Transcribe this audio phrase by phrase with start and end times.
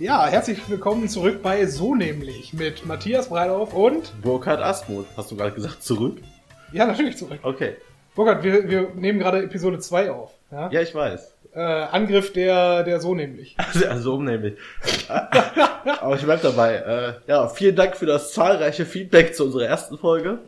[0.00, 4.14] Ja, herzlich willkommen zurück bei So nämlich mit Matthias Breithoff und.
[4.22, 5.04] Burkhard Asmuth.
[5.14, 6.16] Hast du gerade gesagt zurück?
[6.72, 7.38] Ja, natürlich zurück.
[7.42, 7.76] Okay.
[8.14, 10.30] Burkhard, wir, wir nehmen gerade Episode 2 auf.
[10.50, 10.70] Ja?
[10.70, 11.34] Ja, ich weiß.
[11.54, 13.56] Äh, Angriff der, der So nämlich.
[13.90, 14.56] Also um nämlich.
[16.00, 16.76] Aber ich bleib dabei.
[16.76, 20.38] Äh, ja, vielen Dank für das zahlreiche Feedback zu unserer ersten Folge.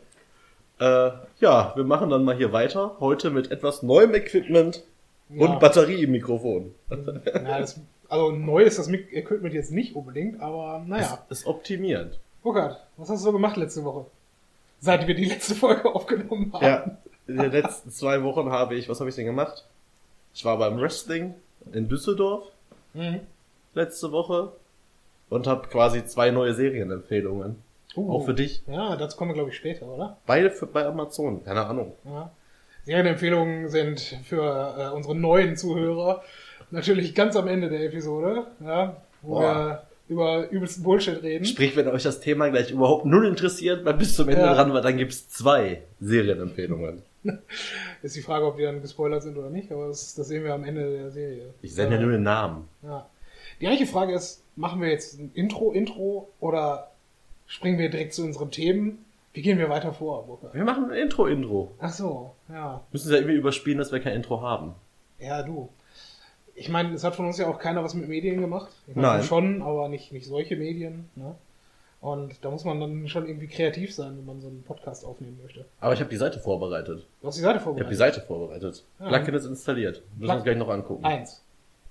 [0.80, 2.96] Äh, ja, wir machen dann mal hier weiter.
[3.00, 4.82] Heute mit etwas neuem Equipment
[5.28, 5.44] Ja.
[5.46, 6.74] und Batterie im Mikrofon.
[6.90, 7.78] Ja, das,
[8.12, 11.24] also neu ist das Equipment jetzt nicht unbedingt, aber naja.
[11.30, 12.18] Ist, ist optimierend.
[12.42, 14.04] Burkhard, was hast du so gemacht letzte Woche?
[14.80, 16.62] Seit wir die letzte Folge aufgenommen haben.
[16.64, 19.64] Ja, in den letzten zwei Wochen habe ich, was habe ich denn gemacht?
[20.34, 21.34] Ich war beim Wrestling
[21.72, 22.44] in Düsseldorf
[22.94, 23.20] Mhm.
[23.72, 24.52] letzte Woche
[25.30, 27.56] und habe quasi zwei neue Serienempfehlungen.
[27.96, 28.12] Uh.
[28.12, 28.62] Auch für dich.
[28.66, 30.18] Ja, dazu kommen wir, glaube ich, später, oder?
[30.26, 31.42] Beide für, bei Amazon.
[31.42, 31.94] Keine Ahnung.
[32.04, 32.30] Ja.
[32.84, 36.22] Serienempfehlungen sind für äh, unsere neuen Zuhörer
[36.72, 39.40] natürlich ganz am Ende der Episode, ja, wo Boah.
[39.40, 41.44] wir über übelsten Bullshit reden.
[41.44, 44.54] Sprich, wenn euch das Thema gleich überhaupt null interessiert, mal bis zum Ende Ja.
[44.54, 47.02] dran war, dann gibt's zwei Serienempfehlungen.
[48.02, 50.54] Ist die Frage, ob die dann gespoilert sind oder nicht, aber das, das sehen wir
[50.54, 51.54] am Ende der Serie.
[51.62, 52.68] Ich sende ja nur den Namen.
[52.82, 53.06] Ja.
[53.60, 56.90] Die eigentliche Frage ist, machen wir jetzt ein Intro, Intro oder
[57.46, 59.04] springen wir direkt zu unseren Themen?
[59.34, 60.52] Wie gehen wir weiter vor, Burkhard?
[60.52, 61.72] Wir machen ein Intro-Intro.
[61.78, 62.82] Ach so, ja.
[62.92, 64.74] Müssen sie ja irgendwie überspielen, dass wir kein Intro haben.
[65.18, 65.68] Ja, du.
[66.54, 68.70] Ich meine, es hat von uns ja auch keiner was mit Medien gemacht.
[68.86, 69.04] Ich Nein.
[69.04, 71.08] meine, Schon, aber nicht, nicht solche Medien.
[71.16, 71.34] Ne?
[72.00, 75.38] Und da muss man dann schon irgendwie kreativ sein, wenn man so einen Podcast aufnehmen
[75.42, 75.64] möchte.
[75.80, 77.06] Aber ich habe die Seite vorbereitet.
[77.20, 77.98] Du hast die Seite Ich habe die vorbereitet.
[77.98, 78.84] Seite vorbereitet.
[79.00, 79.08] Ja.
[79.08, 80.02] Plugin ist installiert.
[80.18, 81.04] Müssen wir uns gleich noch angucken.
[81.04, 81.42] Eins.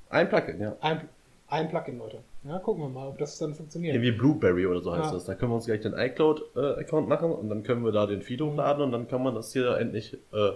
[0.10, 0.76] Ein Plugin, ja.
[0.82, 1.08] Ein,
[1.48, 2.18] ein Plugin, Leute.
[2.44, 3.96] Ja, gucken wir mal, ob das dann funktioniert.
[3.96, 5.14] Irgendwie Blueberry oder so heißt Ja.
[5.14, 5.26] das.
[5.26, 8.42] Da können wir uns gleich den iCloud-Account machen und dann können wir da den Feed
[8.42, 10.52] hochladen und dann kann man das hier endlich, äh,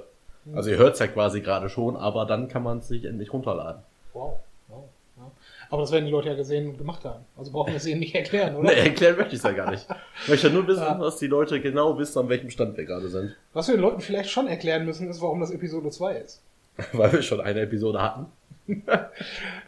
[0.53, 3.81] also ihr hört's ja quasi gerade schon, aber dann kann man es sich endlich runterladen.
[4.15, 4.39] Wow.
[4.69, 4.83] wow.
[5.17, 5.31] Ja.
[5.69, 7.23] Aber das werden die Leute ja gesehen und gemacht haben.
[7.37, 8.69] Also brauchen wir es ihnen nicht erklären, oder?
[8.69, 9.85] Nee, erklären möchte ich ja gar nicht.
[10.23, 10.97] Ich möchte nur wissen, Ja.
[10.97, 13.35] dass die Leute genau wissen, an welchem Stand wir gerade sind.
[13.53, 16.41] Was wir den Leuten vielleicht schon erklären müssen, ist, warum das Episode 2 ist.
[16.93, 18.25] Weil wir schon eine Episode hatten.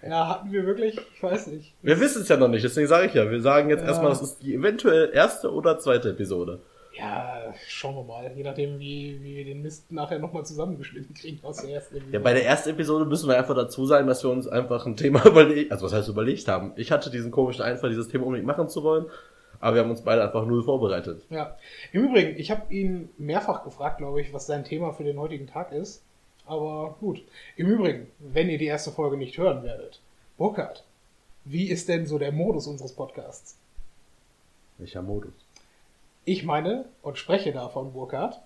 [0.08, 1.00] Ja, hatten wir wirklich?
[1.16, 1.74] Ich weiß nicht.
[1.82, 3.88] Wir wissen es ja noch nicht, deswegen sage ich ja, wir sagen jetzt Ja.
[3.90, 6.60] erstmal, das ist die eventuell erste oder zweite Episode.
[6.98, 8.32] Ja, schauen wir mal.
[8.36, 12.18] Je nachdem, wie, wie wir den Mist nachher nochmal zusammengeschnitten kriegen aus der ersten Episode.
[12.18, 14.96] Ja, bei der ersten Episode müssen wir einfach dazu sagen, dass wir uns einfach ein
[14.96, 16.74] Thema überlegt, also was heißt überlegt haben.
[16.76, 19.06] Ich hatte diesen komischen Einfall, dieses Thema unbedingt machen zu wollen,
[19.60, 21.24] aber wir haben uns beide einfach null vorbereitet.
[21.30, 21.56] Ja.
[21.92, 25.48] Im Übrigen, ich habe ihn mehrfach gefragt, glaube ich, was sein Thema für den heutigen
[25.48, 26.04] Tag ist.
[26.46, 27.22] Aber gut.
[27.58, 30.00] Im Übrigen, wenn ihr die erste Folge nicht hören werdet,
[30.38, 30.84] Burkhard,
[31.44, 33.58] wie ist denn so der Modus unseres Podcasts?
[34.78, 35.47] Welcher Modus?
[36.28, 38.42] Ich meine und spreche davon, Burkhard,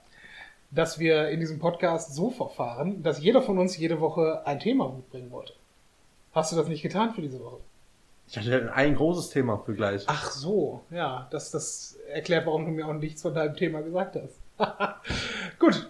[0.70, 4.90] dass wir in diesem Podcast so verfahren, dass jeder von uns jede Woche ein Thema
[4.90, 5.54] mitbringen wollte.
[6.32, 7.58] Hast du das nicht getan für diese Woche?
[8.28, 10.04] Ich hatte ein großes Thema für gleich.
[10.06, 14.16] Ach so, ja, das, das erklärt, warum du mir auch nichts von deinem Thema gesagt
[14.16, 14.38] hast.
[15.58, 15.90] Gut.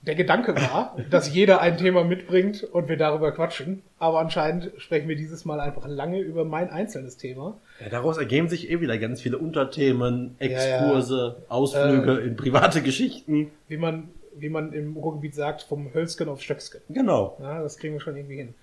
[0.00, 3.82] Der Gedanke war, dass jeder ein Thema mitbringt und wir darüber quatschen.
[3.98, 7.58] Aber anscheinend sprechen wir dieses Mal einfach lange über mein einzelnes Thema.
[7.80, 10.46] Ja, daraus ergeben sich eh wieder ganz viele Unterthemen, ja.
[10.46, 13.50] Exkurse, Ausflüge in private Geschichten.
[13.68, 16.80] Wie man, wie man im Ruhrgebiet sagt, vom Hölzgen auf Stöcksken.
[16.90, 17.38] Genau.
[17.40, 18.54] Ja, das kriegen wir schon irgendwie hin.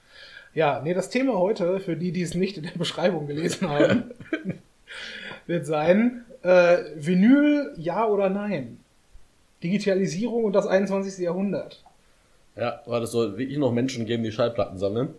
[0.53, 4.11] Ja, nee, das Thema heute, für die, die es nicht in der Beschreibung gelesen haben,
[5.47, 8.79] wird sein, äh, Vinyl, ja oder nein?
[9.63, 11.17] Digitalisierung und das 21.
[11.17, 11.83] Jahrhundert.
[12.55, 15.09] Ja, weil es soll wirklich noch Menschen geben, die Schallplatten sammeln.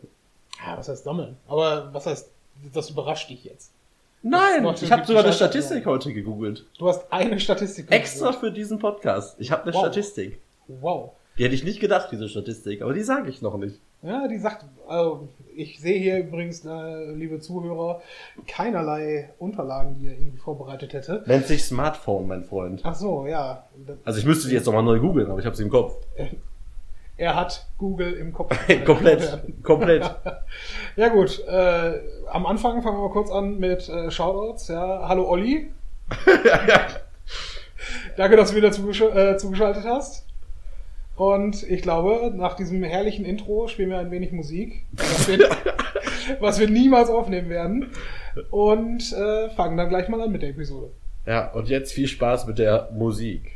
[0.64, 1.36] Ja, was heißt sammeln?
[1.48, 2.28] Aber was heißt,
[2.72, 3.72] das überrascht dich jetzt?
[4.22, 6.66] Nein, ich habe sogar eine Statistik heute gegoogelt.
[6.78, 7.90] Du hast eine Statistik.
[7.90, 9.36] Extra für diesen Podcast.
[9.38, 9.80] Ich habe eine Wow.
[9.80, 10.40] Statistik.
[10.66, 11.12] Wow.
[11.38, 13.78] Die hätte ich nicht gedacht, diese Statistik, aber die sage ich noch nicht.
[14.02, 18.00] Ja, die sagt, also ich sehe hier übrigens, äh, liebe Zuhörer,
[18.46, 21.22] keinerlei Unterlagen, die er irgendwie vorbereitet hätte.
[21.26, 22.80] Nennt sich Smartphone, mein Freund.
[22.84, 23.64] Ach so, ja.
[24.04, 25.96] Also ich müsste die jetzt nochmal neu googeln, aber ich habe sie im Kopf.
[27.18, 28.56] Er hat Google im Kopf.
[28.86, 30.08] komplett, komplett.
[30.96, 34.68] Ja gut, äh, am Anfang fangen wir mal kurz an mit äh, Shoutouts.
[34.68, 35.70] Ja, hallo Olli.
[38.16, 40.26] Danke, dass du wieder zugesch äh, zugeschaltet hast.
[41.16, 45.50] Und ich glaube, nach diesem herrlichen Intro spielen wir ein wenig Musik, was wir,
[46.40, 47.90] was wir niemals aufnehmen werden.
[48.50, 50.90] Und äh, fangen dann gleich mal an mit der Episode.
[51.26, 53.52] Ja, und jetzt viel Spaß mit der Musik.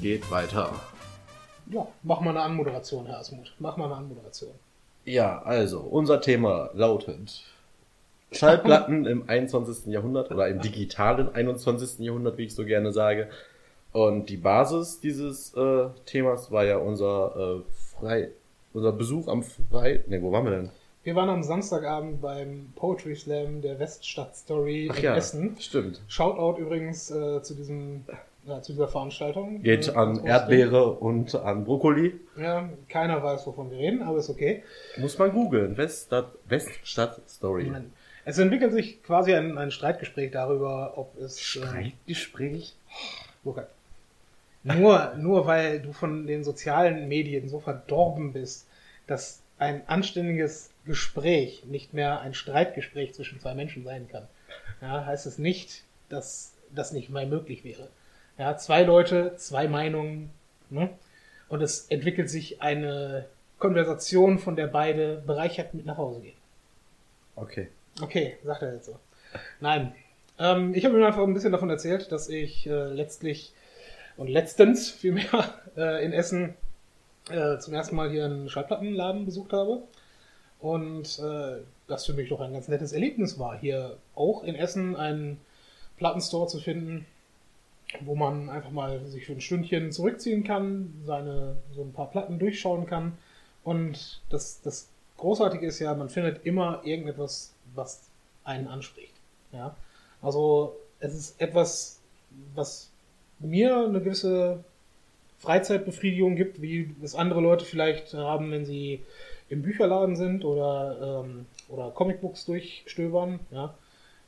[0.00, 0.74] Geht weiter.
[1.70, 3.54] Ja, mach mal eine Anmoderation, Herr Asmuth.
[3.58, 4.52] Mach mal eine Anmoderation.
[5.04, 7.44] Ja, also, unser Thema lautet
[8.32, 9.86] Schallplatten im 21.
[9.86, 12.00] Jahrhundert oder im digitalen 21.
[12.00, 13.28] Jahrhundert, wie ich so gerne sage.
[13.92, 18.28] Und die Basis dieses äh, Themas war ja unser äh, Frei,
[18.72, 20.70] unser Besuch am Frei, ne, wo waren wir denn?
[21.02, 25.56] Wir waren am Samstagabend beim Poetry Slam der Weststadt Story Ach in ja, Essen.
[25.58, 26.02] stimmt.
[26.08, 28.04] Shoutout übrigens äh, zu diesem
[28.46, 29.62] ja, zu dieser Veranstaltung.
[29.62, 32.18] Geht Äh, an Erdbeere und an Brokkoli.
[32.36, 34.62] Ja, keiner weiß, wovon wir reden, aber ist okay.
[34.96, 35.76] Muss man googeln.
[35.76, 37.72] Weststadt, Weststadt Story.
[38.24, 42.74] Es entwickelt sich quasi ein, ein Streitgespräch darüber, ob es ähm, Streitgespräch?
[43.42, 43.70] Burkhard,
[44.62, 48.66] nur, nur weil du von den sozialen Medien so verdorben bist,
[49.06, 54.26] dass ein anständiges Gespräch nicht mehr ein Streitgespräch zwischen zwei Menschen sein kann,
[54.82, 57.88] ja, heißt es nicht, dass das nicht mal möglich wäre.
[58.40, 60.30] Ja, zwei Leute, zwei Meinungen,
[60.70, 60.88] ne?
[61.50, 63.26] und es entwickelt sich eine
[63.58, 66.38] Konversation, von der beide bereichert mit nach Hause gehen.
[67.36, 67.68] Okay.
[68.00, 68.98] Okay, sagt er jetzt so.
[69.60, 69.94] Nein.
[70.38, 73.52] Ähm, ich habe ihm einfach ein bisschen davon erzählt, dass ich äh, letztlich
[74.16, 76.54] und letztens vielmehr äh, in Essen
[77.28, 79.82] äh, zum ersten Mal hier einen Schallplattenladen besucht habe.
[80.60, 81.58] Und äh,
[81.88, 85.42] das für mich doch ein ganz nettes Erlebnis war, hier auch in Essen einen
[85.98, 87.04] Plattenstore zu finden,
[88.00, 92.38] wo man einfach mal sich für ein Stündchen zurückziehen kann, seine so ein paar Platten
[92.38, 93.18] durchschauen kann.
[93.64, 98.08] Und das, das Großartige ist ja, man findet immer irgendetwas, was
[98.44, 99.14] einen anspricht.
[99.52, 99.76] Ja?
[100.22, 102.00] Also es ist etwas,
[102.54, 102.90] was
[103.38, 104.64] mir eine gewisse
[105.38, 109.00] Freizeitbefriedigung gibt, wie es andere Leute vielleicht haben, wenn sie
[109.48, 113.40] im Bücherladen sind oder, ähm, oder Comicbooks durchstöbern.
[113.50, 113.74] Ja?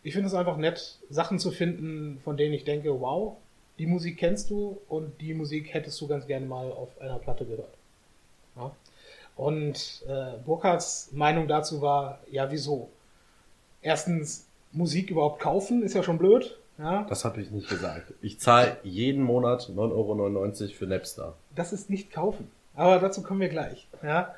[0.02, 3.36] Ich finde es einfach nett, Sachen zu finden, von denen ich denke, wow,
[3.82, 7.44] die Musik kennst du und die Musik hättest du ganz gerne mal auf einer Platte
[7.44, 7.74] gehört.
[8.54, 8.70] Ja?
[9.34, 12.90] Und äh, Burkhards Meinung dazu war, ja, wieso?
[13.80, 16.60] Erstens, Musik überhaupt kaufen ist ja schon blöd.
[16.78, 17.04] Ja?
[17.08, 18.14] Das habe ich nicht gesagt.
[18.22, 21.34] Ich zahle jeden Monat 9,99 Euro für Napster.
[21.56, 22.52] Das ist nicht kaufen.
[22.76, 23.88] Aber dazu kommen wir gleich.
[24.04, 24.32] Ja?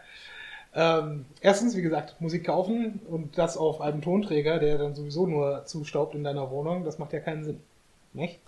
[0.74, 5.66] Ähm, erstens, wie gesagt, Musik kaufen und das auf einem Tonträger, der dann sowieso nur
[5.66, 7.60] zustaubt in deiner Wohnung, das macht ja keinen Sinn.
[8.14, 8.40] Nicht?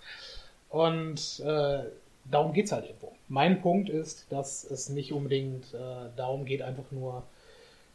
[0.69, 1.83] Und äh,
[2.25, 3.13] darum geht's halt irgendwo.
[3.27, 7.23] Mein Punkt ist, dass es nicht unbedingt äh, darum geht, einfach nur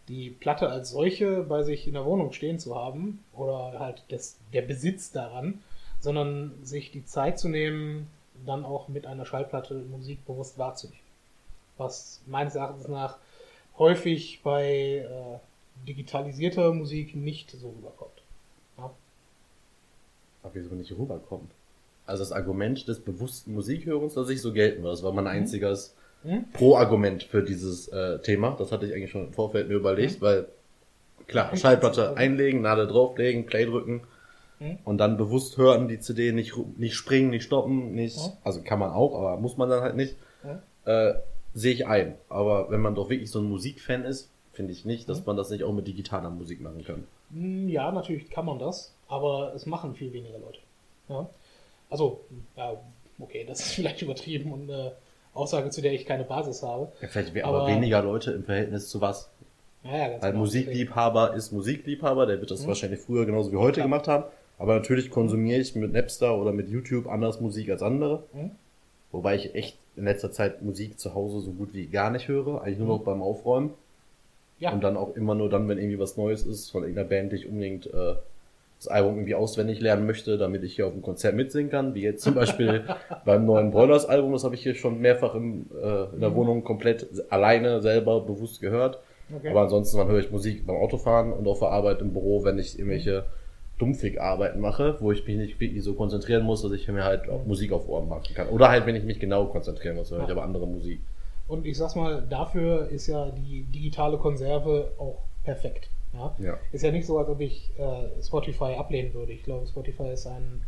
[0.08, 4.36] die Platte als solche bei sich in der Wohnung stehen zu haben oder halt des,
[4.52, 5.62] der Besitz daran,
[6.00, 8.08] sondern sich die Zeit zu nehmen,
[8.44, 11.00] dann auch mit einer Schallplatte Musik bewusst wahrzunehmen.
[11.78, 13.18] Was meines Erachtens nach
[13.78, 15.38] häufig bei äh,
[15.86, 18.22] digitalisierter Musik nicht so rüberkommt.
[18.78, 18.90] Ja?
[20.42, 21.50] Aber wieso nicht rüberkommt?
[22.06, 25.94] Also das Argument des bewussten Musikhörens, das ich so gelten wird, das war mein einziges
[26.24, 26.44] Hm?
[26.52, 28.54] Pro-Argument für dieses äh, Thema.
[28.56, 30.46] Das hatte ich eigentlich schon im Vorfeld mir überlegt, weil
[31.26, 34.02] klar, Schallplatte einlegen, Nadel drauflegen, Play drücken
[34.60, 34.78] Hm?
[34.84, 38.32] und dann bewusst hören, die CD nicht, nicht springen, nicht stoppen, nicht, Ja.
[38.44, 41.10] also kann man auch, aber muss man dann halt nicht, Ja.
[41.10, 41.14] äh,
[41.54, 42.14] sehe ich ein.
[42.28, 45.50] Aber wenn man doch wirklich so ein Musikfan ist, finde ich nicht, dass man das
[45.50, 47.04] nicht auch mit digitaler Musik machen kann.
[47.32, 50.58] Hm, Ja, natürlich kann man das, aber es machen viel weniger Leute.
[51.08, 51.28] Ja?
[51.92, 52.20] Also,
[52.56, 52.72] ja,
[53.20, 54.92] okay, das ist vielleicht übertrieben und eine
[55.34, 56.90] Aussage, zu der ich keine Basis habe.
[57.00, 59.28] Ja, vielleicht aber, Aber- weniger Leute im Verhältnis zu was.
[59.84, 60.44] Ja, ja, ganz Weil genau.
[60.44, 62.68] Musikliebhaber ist Musikliebhaber, der wird das Mhm.
[62.68, 63.84] wahrscheinlich früher genauso wie heute Ja.
[63.86, 64.24] gemacht haben.
[64.58, 68.22] Aber natürlich konsumiere ich mit Napster oder mit YouTube anders Musik als andere.
[68.32, 68.52] Mhm.
[69.10, 72.62] Wobei ich echt in letzter Zeit Musik zu Hause so gut wie gar nicht höre.
[72.62, 72.92] Eigentlich nur Mhm.
[72.94, 73.74] noch beim Aufräumen.
[74.60, 77.32] Ja, Und dann auch immer nur dann, wenn irgendwie was Neues ist von irgendeiner Band,
[77.32, 78.14] die ich unbedingt äh,
[78.84, 81.94] das Album irgendwie auswendig lernen möchte, damit ich hier auf dem Konzert mitsingen kann.
[81.94, 82.84] Wie jetzt zum Beispiel
[83.24, 86.34] beim neuen Broilers Album, das habe ich hier schon mehrfach im, äh, in der Mhm.
[86.34, 88.98] Wohnung komplett alleine selber bewusst gehört.
[89.34, 89.50] okay.
[89.50, 92.58] Aber ansonsten dann höre ich Musik beim Autofahren und auf der Arbeit im Büro, wenn
[92.58, 93.24] ich irgendwelche
[93.78, 97.44] Dumpfig-Arbeiten mache, wo ich mich nicht wirklich so konzentrieren muss, dass ich mir halt auch
[97.46, 98.48] Musik auf Ohren machen kann.
[98.48, 100.32] Oder halt, wenn ich mich genau konzentrieren muss, höre ich Ja.
[100.34, 101.00] aber andere Musik.
[101.48, 105.88] Und ich sag's mal, dafür ist ja die digitale Konserve auch perfekt.
[106.12, 106.34] Ja?
[106.38, 106.58] Ja.
[106.72, 109.32] Ist ja nicht so, als ob ich äh, Spotify ablehnen würde.
[109.32, 110.62] Ich glaube, Spotify ist ein.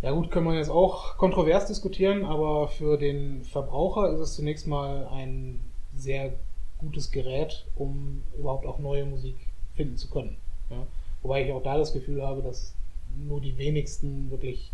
[0.00, 4.66] Ja gut, können wir jetzt auch kontrovers diskutieren, aber für den Verbraucher ist es zunächst
[4.68, 5.60] mal ein
[5.96, 6.34] sehr
[6.78, 9.36] gutes Gerät, um überhaupt auch neue Musik
[9.74, 10.36] finden zu können.
[10.70, 10.86] Ja?
[11.22, 12.74] Wobei ich auch da das Gefühl habe, dass
[13.16, 14.70] nur die wenigsten wirklich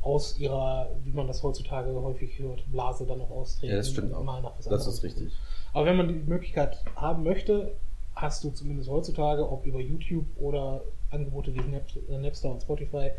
[0.00, 3.72] aus ihrer, wie man das heutzutage häufig hört, Blase dann noch austreten.
[3.72, 4.24] Ja, das stimmt auch.
[4.24, 5.32] mal nach was Das ist richtig.
[5.72, 7.74] Aber wenn man die Möglichkeit haben möchte,
[8.14, 13.10] hast du zumindest heutzutage, ob über YouTube oder Angebote wie Nap- Napster und Spotify,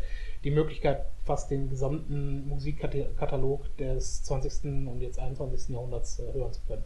[0.42, 4.88] die Möglichkeit, fast den gesamten Musikkatalog des 20.
[4.88, 5.70] und jetzt 21.
[5.70, 6.82] Jahrhunderts äh, hören zu können.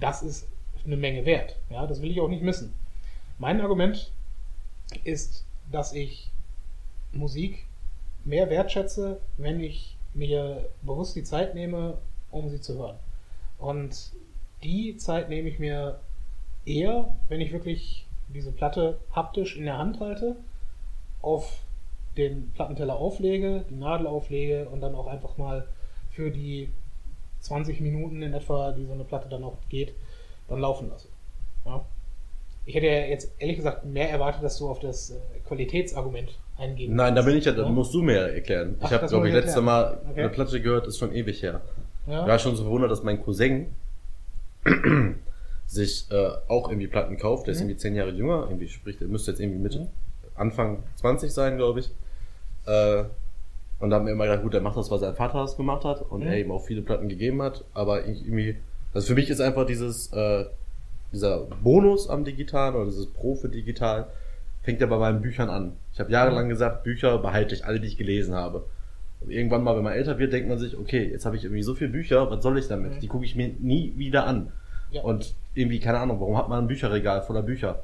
[0.00, 0.48] Das ist
[0.84, 1.56] eine Menge wert.
[1.70, 2.72] Ja, das will ich auch nicht missen.
[3.38, 4.12] Mein Argument
[5.04, 6.30] ist, dass ich
[7.12, 7.66] Musik
[8.24, 11.98] mehr wertschätze, wenn ich mir bewusst die Zeit nehme,
[12.30, 12.96] um sie zu hören.
[13.58, 14.12] Und
[14.62, 16.00] die Zeit nehme ich mir
[16.66, 20.36] eher, wenn ich wirklich diese Platte haptisch in der Hand halte,
[21.22, 21.60] auf
[22.16, 25.66] den Plattenteller auflege, die Nadel auflege und dann auch einfach mal
[26.10, 26.68] für die
[27.40, 29.94] 20 Minuten in etwa, die so eine Platte dann auch geht,
[30.48, 31.08] dann laufen lasse.
[31.64, 31.84] Ja.
[32.64, 35.14] Ich hätte ja jetzt ehrlich gesagt mehr erwartet, dass du auf das äh,
[35.46, 37.70] Qualitätsargument eingehen Nein, da bin ich ja, da ne?
[37.70, 38.76] musst du mir erklären.
[38.80, 39.64] Ach, ich habe, glaube ich, muss ich letzte erklären.
[39.64, 40.20] Mal Okay.
[40.20, 41.60] eine Platte gehört, ist schon ewig her.
[42.08, 42.22] Ja.
[42.22, 43.66] Ich war schon so verwundert, dass mein Cousin
[45.66, 47.46] sich äh, auch irgendwie Platten kauft.
[47.46, 47.64] Der ist Mhm.
[47.66, 49.86] irgendwie zehn Jahre jünger, irgendwie sprich, der müsste jetzt irgendwie Mitte, Mhm.
[50.36, 51.90] Anfang 20 sein, glaube ich.
[52.66, 53.04] Äh,
[53.78, 55.84] und da haben wir immer gedacht, gut, der macht das, was sein Vater das gemacht
[55.84, 56.26] hat und Mhm.
[56.28, 57.64] er ihm auch viele Platten gegeben hat.
[57.74, 58.56] Aber ich irgendwie,
[58.94, 60.44] also für mich ist einfach dieses, äh,
[61.12, 64.06] dieser Bonus am Digitalen oder dieses Pro für Digital
[64.62, 65.72] fängt ja bei meinen Büchern an.
[65.92, 68.64] Ich habe jahrelang gesagt, Bücher behalte ich alle, die ich gelesen habe.
[69.20, 71.62] Und irgendwann mal, wenn man älter wird, denkt man sich, okay, jetzt habe ich irgendwie
[71.62, 72.96] so viele Bücher, was soll ich damit?
[72.96, 73.00] Mhm.
[73.00, 74.52] Die gucke ich mir nie wieder an.
[74.90, 75.02] Ja.
[75.02, 77.82] Und irgendwie, keine Ahnung, warum hat man ein Bücherregal voller Bücher?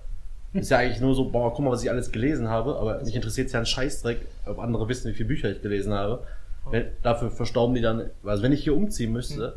[0.53, 3.17] Ist ja eigentlich nur so, boah, guck mal, was ich alles gelesen habe, aber mich
[3.17, 6.23] interessiert ja ein Scheißdreck, ob andere wissen, wie viele Bücher ich gelesen habe.
[6.71, 9.57] Wenn, dafür verstauben die dann, also wenn ich hier umziehen müsste,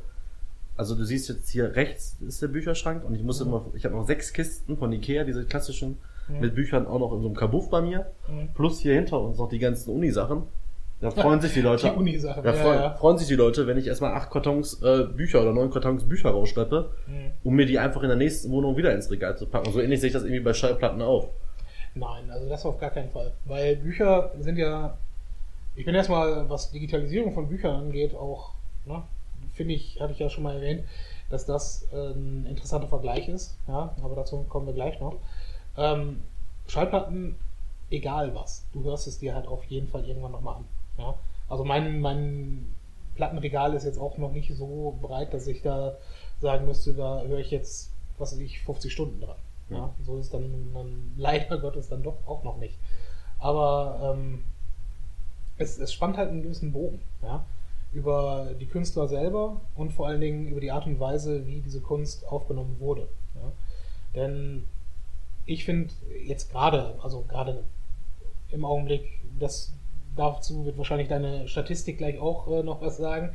[0.77, 3.47] also du siehst jetzt hier rechts ist der Bücherschrank und ich muss Mhm.
[3.47, 5.97] immer, ich habe noch sechs Kisten von Ikea, diese klassischen,
[6.29, 6.39] Mhm.
[6.39, 8.49] mit Büchern auch noch in so einem Kabuff bei mir, Mhm.
[8.55, 10.43] plus hier hinter uns noch die ganzen Uni-Sachen.
[11.01, 11.93] Da freuen sich die Leute.
[12.03, 12.93] Die Da ja, freuen, ja.
[12.95, 16.29] freuen sich die Leute, wenn ich erstmal acht Kartons äh, Bücher oder neun Kartons Bücher
[16.31, 17.31] rausschleppe, Mhm.
[17.43, 19.71] um mir die einfach in der nächsten Wohnung wieder ins Regal zu packen.
[19.71, 21.29] So ähnlich sehe ich das irgendwie bei Schallplatten auch.
[21.95, 23.31] Nein, also das auf gar keinen Fall.
[23.45, 24.97] Weil Bücher sind ja,
[25.75, 28.51] ich bin erstmal, was Digitalisierung von Büchern angeht, auch,
[28.85, 29.03] ne,
[29.53, 30.83] finde ich, hatte ich ja schon mal erwähnt,
[31.29, 33.57] dass das äh, ein interessanter Vergleich ist.
[33.67, 35.15] Ja, aber dazu kommen wir gleich noch.
[35.77, 36.21] Ähm,
[36.67, 37.35] Schallplatten,
[37.91, 40.65] egal was, du hörst es dir halt auf jeden Fall irgendwann nochmal an.
[40.97, 41.15] Ja?
[41.49, 42.75] Also mein, mein
[43.15, 45.97] Plattenregal ist jetzt auch noch nicht so breit, dass ich da
[46.41, 49.37] sagen müsste, da höre ich jetzt, was weiß ich, 50 Stunden dran.
[49.69, 52.77] Ja, so ist dann, dann leider Gottes dann doch auch noch nicht.
[53.39, 54.43] Aber ähm,
[55.57, 57.45] es, es spannt halt einen gewissen Bogen, ja,
[57.93, 61.81] über die Künstler selber und vor allen Dingen über die Art und Weise, wie diese
[61.81, 63.07] Kunst aufgenommen wurde.
[63.35, 63.51] Ja.
[64.13, 64.67] Denn
[65.45, 65.93] ich finde
[66.25, 67.63] jetzt gerade, also gerade
[68.49, 69.73] im Augenblick, das
[70.15, 73.33] dazu wird wahrscheinlich deine Statistik gleich auch äh, noch was sagen.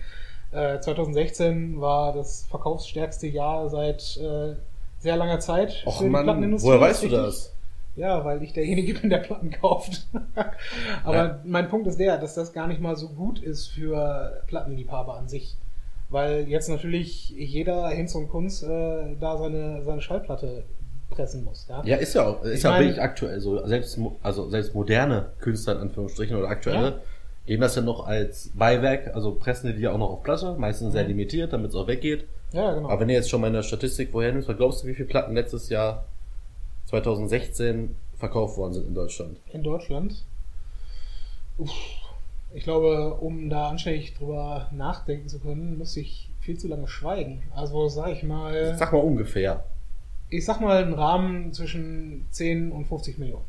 [0.52, 4.54] Äh, 2016 war das verkaufsstärkste Jahr seit äh,
[4.98, 6.68] sehr langer Zeit Och für die Plattenindustrie.
[6.68, 7.54] woher weißt du das?
[7.96, 10.06] Ja, weil ich derjenige bin, der Platten kauft.
[11.04, 11.40] Aber Ja.
[11.44, 15.28] mein Punkt ist der, dass das gar nicht mal so gut ist für Plattenliebhaber an
[15.28, 15.56] sich.
[16.08, 20.64] Weil jetzt natürlich jeder Hinz und Kunz äh, da seine, seine Schallplatte
[21.10, 21.66] pressen muss.
[21.68, 21.82] Ja?
[21.84, 23.66] Ja, ist ja auch, ist Ich ja wirklich aktuell so.
[23.66, 26.98] Selbst, also selbst moderne Künstler in Anführungsstrichen oder aktuelle Ja.
[27.46, 30.54] geben das ja noch als Beiwerk, also pressen die die ja auch noch auf Platte,
[30.58, 31.08] meistens sehr Mhm.
[31.10, 32.26] limitiert, damit es auch weggeht.
[32.52, 32.88] ja, genau.
[32.88, 35.34] Aber wenn ihr jetzt schon meine Statistik vorher nimmst, was glaubst du, wie viele Platten
[35.34, 36.04] letztes Jahr
[36.86, 39.38] 2016 verkauft worden sind in Deutschland?
[39.52, 40.14] in Deutschland.
[41.58, 41.70] Uff,
[42.54, 47.42] ich glaube, um da anständig drüber nachdenken zu können, müsste ich viel zu lange schweigen.
[47.54, 49.64] Also sag ich mal, Sag mal ungefähr.
[50.30, 53.44] Ich sag mal einen Rahmen zwischen 10 und 50 Millionen.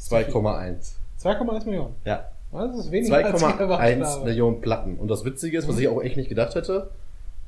[0.00, 0.92] 2,1.
[1.20, 1.94] 2,1 Millionen.
[2.04, 2.28] Ja.
[2.52, 4.24] Das ist weniger als ich erwartet 2,1 habe.
[4.26, 4.98] Millionen Platten.
[4.98, 6.90] Und das Witzige ist, was ich auch echt nicht gedacht hätte,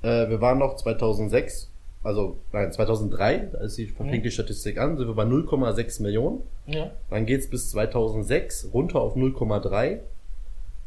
[0.02, 1.68] äh, wir waren noch 2006,
[2.02, 4.08] also nein, 2003, da ist die, Mhm.
[4.08, 6.40] fängt die Statistik an, sind wir bei 0,6 Millionen.
[6.66, 6.90] Ja.
[7.10, 10.00] Dann geht's bis 2006 runter auf 0,3.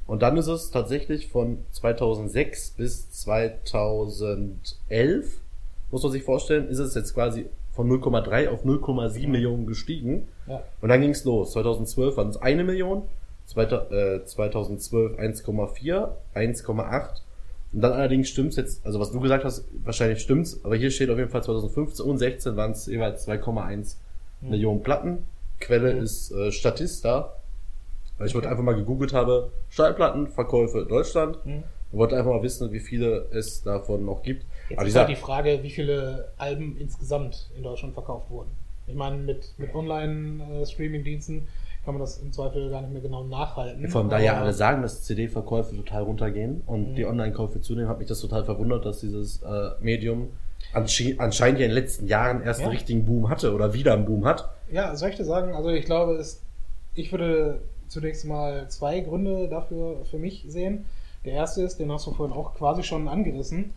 [0.07, 5.41] Und dann ist es tatsächlich von 2006 bis 2011,
[5.91, 10.27] muss man sich vorstellen, ist es jetzt quasi von 0,3 auf 0,7 Millionen gestiegen.
[10.47, 10.61] ja.
[10.81, 11.51] Und dann ging's los.
[11.53, 13.03] 2012 waren es eine Million,
[13.47, 17.21] zweita- äh, 2012 1,4, 1,8.
[17.73, 21.09] Und dann allerdings stimmt's jetzt, also was du gesagt hast, wahrscheinlich stimmt's, aber hier steht
[21.09, 23.97] auf jeden Fall 2015 und 16 waren es jeweils 2,1
[24.41, 24.49] Hm.
[24.49, 25.19] Millionen Platten.
[25.59, 26.01] Quelle Mhm.
[26.03, 27.33] ist äh, Statista.
[28.17, 31.37] Weil ich wollte einfach mal gegoogelt habe, Schallplattenverkäufe Deutschland.
[31.43, 31.63] Hm.
[31.91, 34.45] Und wollte einfach mal wissen, wie viele es davon noch gibt.
[34.69, 38.49] Jetzt Aber ist halt die Frage, wie viele Alben insgesamt in Deutschland verkauft wurden.
[38.87, 41.47] Ich meine, mit, mit Online-Streaming-Diensten
[41.85, 43.87] kann man das im Zweifel gar nicht mehr genau nachhalten.
[43.87, 46.95] Vor allem, da ja alle sagen, dass CD-Verkäufe total runtergehen und Mhm.
[46.95, 50.29] die Online-Käufe zunehmen, hat mich das total verwundert, dass dieses äh, Medium
[50.73, 52.65] anscheinend ja in den letzten Jahren erst ja.
[52.65, 54.49] einen richtigen Boom hatte oder wieder einen Boom hat.
[54.69, 56.41] Ja, soll ich dir sagen, also ich glaube, es,
[56.93, 60.85] ich würde zunächst mal zwei Gründe dafür für mich sehen.
[61.23, 63.71] Der erste ist, den hast du vorhin auch quasi schon angerissen.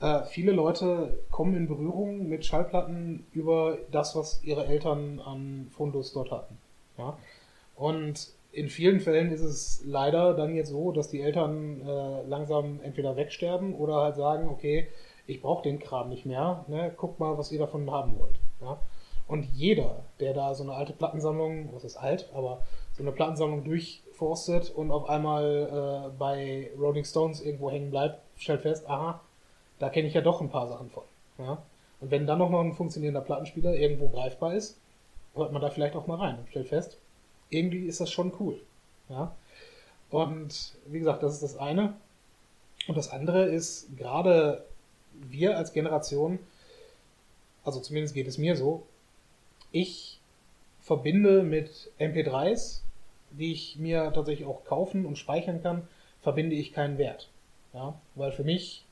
[0.00, 6.12] Äh, viele Leute kommen in Berührung mit Schallplatten über das, was ihre Eltern an Fundus
[6.12, 6.58] dort hatten.
[6.96, 7.16] Ja?
[7.74, 12.80] Und in vielen Fällen ist es leider dann jetzt so, dass die Eltern äh, langsam
[12.82, 14.88] entweder wegsterben oder halt sagen, okay,
[15.26, 16.92] ich brauche den Kram nicht mehr, ne?
[16.96, 18.36] guckt mal, was ihr davon haben wollt.
[18.60, 18.80] Ja?
[19.26, 22.62] Und jeder, der da so eine alte Plattensammlung, was ist alt, aber
[22.92, 28.62] so eine Plattensammlung durchforstet und auf einmal äh, bei Rolling Stones irgendwo hängen bleibt, stellt
[28.62, 29.20] fest, aha,
[29.78, 31.04] da kenne ich ja doch ein paar Sachen von.
[31.38, 31.62] Ja?
[32.00, 34.78] Und wenn dann noch mal ein funktionierender Plattenspieler irgendwo greifbar ist,
[35.34, 36.98] hört man da vielleicht auch mal rein und stellt fest,
[37.50, 38.60] irgendwie ist das schon cool.
[39.08, 39.34] Ja?
[40.10, 41.94] Und wie gesagt, das ist das eine.
[42.86, 44.64] Und das andere ist, gerade
[45.12, 46.38] wir als Generation,
[47.64, 48.84] also zumindest geht es mir so,
[49.72, 50.20] ich
[50.80, 52.80] verbinde mit MP3s,
[53.30, 55.86] die ich mir tatsächlich auch kaufen und speichern kann,
[56.20, 57.28] verbinde ich keinen Wert.
[57.74, 58.00] Ja?
[58.14, 58.86] Weil für mich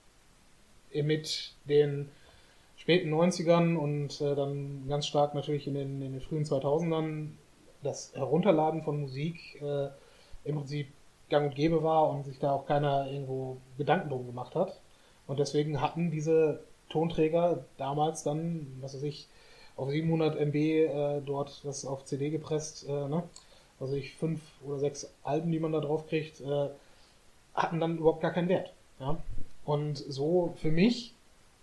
[1.03, 2.09] mit den
[2.77, 7.31] späten 90ern und äh, dann ganz stark natürlich in den, in den frühen 2000ern
[7.83, 9.89] das Herunterladen von Musik äh,
[10.45, 10.89] im Prinzip
[11.29, 14.81] gang und gäbe war und sich da auch keiner irgendwo Gedanken drum gemacht hat.
[15.27, 19.29] Und deswegen hatten diese Tonträger damals dann, was weiß ich,
[19.77, 23.25] auf 700 MB äh, dort das auf CD gepresst, äh, ne?
[23.79, 26.69] also ich fünf oder sechs Alben, die man da drauf kriegt, äh,
[27.55, 28.73] hatten dann überhaupt gar keinen Wert.
[29.01, 29.19] Ja?
[29.67, 31.13] Und so für mich,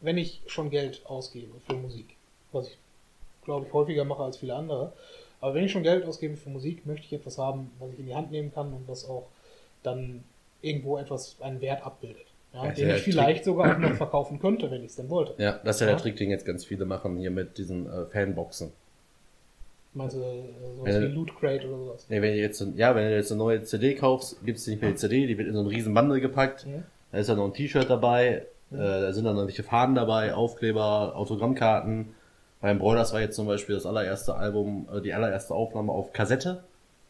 [0.01, 2.15] wenn ich schon Geld ausgebe für Musik,
[2.51, 2.77] was ich
[3.43, 4.93] glaube ich häufiger mache als viele andere,
[5.41, 8.05] aber wenn ich schon Geld ausgebe für Musik, möchte ich etwas haben, was ich in
[8.05, 9.27] die Hand nehmen kann und was auch
[9.81, 10.23] dann
[10.61, 12.25] irgendwo etwas einen Wert abbildet.
[12.53, 13.45] Ja, den ich vielleicht Trick.
[13.45, 15.33] sogar auch noch verkaufen könnte, wenn ich es denn wollte.
[15.41, 17.87] Ja, das ist ja, ja, der Trick, den jetzt ganz viele machen hier mit diesen
[17.87, 18.71] äh, Fanboxen.
[19.95, 20.43] Meinst du äh,
[20.77, 22.05] sowas wie Loot Crate oder sowas?
[22.09, 24.81] Nee, wenn du jetzt, ja, wenn du jetzt eine neue CD kaufst, gibst du nicht
[24.81, 26.65] mehr die CD, die wird in so einen riesen Bundle gepackt.
[26.65, 26.83] Ja.
[27.13, 30.33] Da ist dann noch ein T-Shirt dabei, äh, da sind dann noch welche Fahnen dabei,
[30.33, 32.15] Aufkleber, Autogrammkarten.
[32.59, 36.63] Beim Broilers war jetzt zum Beispiel das allererste Album, äh, die allererste Aufnahme auf Kassette.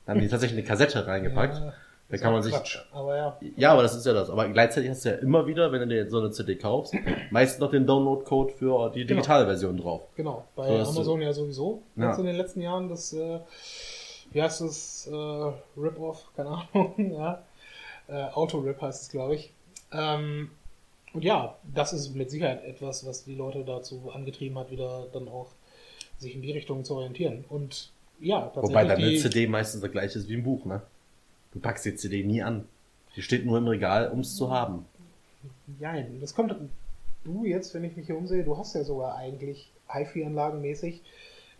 [0.06, 1.58] Da haben die tatsächlich eine Kassette reingepackt.
[1.58, 1.74] Ja,
[2.10, 2.54] da kann man sich.
[2.54, 3.38] Quatsch, aber ja.
[3.56, 4.30] Ja, aber das ist ja das.
[4.30, 6.94] Aber gleichzeitig hast du ja immer wieder, wenn du dir so eine CD kaufst,
[7.32, 9.22] meistens noch den Download-Code für die genau.
[9.22, 9.46] digitale.
[9.46, 10.02] Version drauf.
[10.18, 10.44] Genau.
[10.58, 11.82] Bei so, Amazon ja sowieso.
[11.96, 12.10] Ja.
[12.10, 13.40] Jetzt in den letzten Jahren das, äh,
[14.34, 17.42] wie heißt das, äh, Rip-Off, keine Ahnung, ja.
[18.10, 19.53] Äh, Auto-Rip heißt es, glaube ich.
[19.94, 20.52] Ähm,
[21.14, 25.28] und ja, das ist mit Sicherheit etwas, was die Leute dazu angetrieben hat, wieder dann
[25.28, 25.52] auch
[26.18, 27.46] sich in die Richtung zu orientieren.
[27.50, 28.70] Und ja, tatsächlich.
[28.70, 30.82] Wobei dann eine CD meistens das gleiche ist wie ein Buch, ne?
[31.52, 32.68] Du packst die CD nie an.
[33.16, 34.86] Die steht nur im Regal, um es zu haben.
[35.80, 36.56] Nein, das kommt.
[37.24, 41.02] Du jetzt, wenn ich mich hier umsehe, du hast ja sogar eigentlich HiFi-Anlagen mäßig,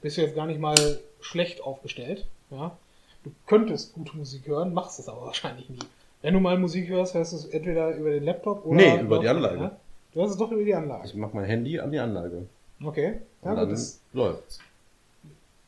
[0.02, 2.26] bist du jetzt gar nicht mal schlecht aufgestellt.
[2.50, 2.76] Ja?
[3.24, 5.80] Du könntest gute Musik hören, machst es aber wahrscheinlich nie.
[6.24, 8.78] Wenn du mal Musik hörst, hörst du es entweder über den Laptop oder.
[8.78, 9.58] Nee, über die Anlage.
[9.60, 9.78] Ja?
[10.14, 11.06] Du hörst es doch über die Anlage.
[11.06, 12.48] Ich mach mein Handy an die Anlage.
[12.82, 13.20] Okay.
[13.44, 14.60] Ja, Und dann das läuft's.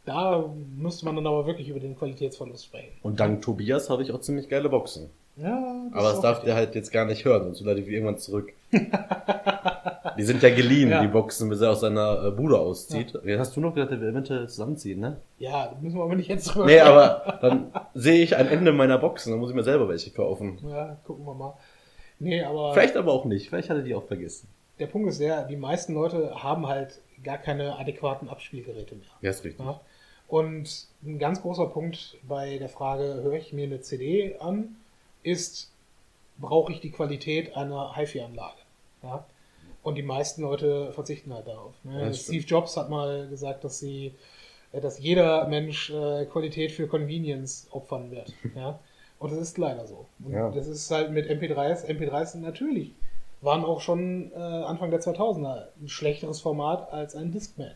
[0.05, 2.93] Da müsste man dann aber wirklich über den Qualitätsverlust sprechen.
[3.03, 5.09] Und dank Tobias habe ich auch ziemlich geile Boxen.
[5.35, 8.17] Ja, das Aber das darf der halt jetzt gar nicht hören, sonst lade ich irgendwann
[8.17, 8.53] zurück.
[10.17, 11.01] die sind ja geliehen, ja.
[11.01, 13.13] die Boxen, bis er aus seiner äh, Bude auszieht.
[13.13, 13.21] Ja.
[13.23, 15.17] Jetzt hast du noch gesagt, er will eventuell zusammenziehen, ne?
[15.39, 18.97] Ja, müssen wir aber nicht jetzt drüber Nee, aber dann sehe ich ein Ende meiner
[18.97, 20.59] Boxen, dann muss ich mir selber welche kaufen.
[20.69, 21.53] Ja, gucken wir mal.
[22.19, 22.73] Nee, aber.
[22.73, 24.47] Vielleicht aber auch nicht, vielleicht hat er die auch vergessen.
[24.79, 29.07] Der Punkt ist der, die meisten Leute haben halt gar keine adäquaten Abspielgeräte mehr.
[29.21, 29.65] Ja, ist richtig.
[29.65, 29.79] Ja?
[30.27, 34.75] Und ein ganz großer Punkt bei der Frage, höre ich mir eine CD an,
[35.23, 35.71] ist,
[36.37, 38.57] brauche ich die Qualität einer HiFi-Anlage?
[39.03, 39.25] Ja?
[39.85, 41.73] Und die meisten Leute verzichten halt darauf.
[41.83, 42.13] Ne?
[42.13, 44.15] Steve Jobs hat mal gesagt, dass sie,
[44.71, 48.33] äh, dass jeder Mensch äh, Qualität für Convenience opfern wird.
[48.55, 48.79] ja?
[49.19, 50.07] Und das ist leider so.
[50.23, 50.49] Und ja.
[50.49, 51.85] das ist halt mit MP3s.
[51.85, 52.93] MP3s sind natürlich,
[53.41, 57.75] waren auch schon äh, Anfang der 2000er ein schlechteres Format als ein Discman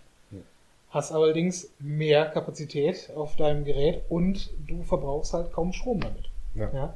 [0.89, 6.29] hast allerdings mehr Kapazität auf deinem Gerät und du verbrauchst halt kaum Strom damit.
[6.55, 6.69] Ja.
[6.73, 6.93] ja?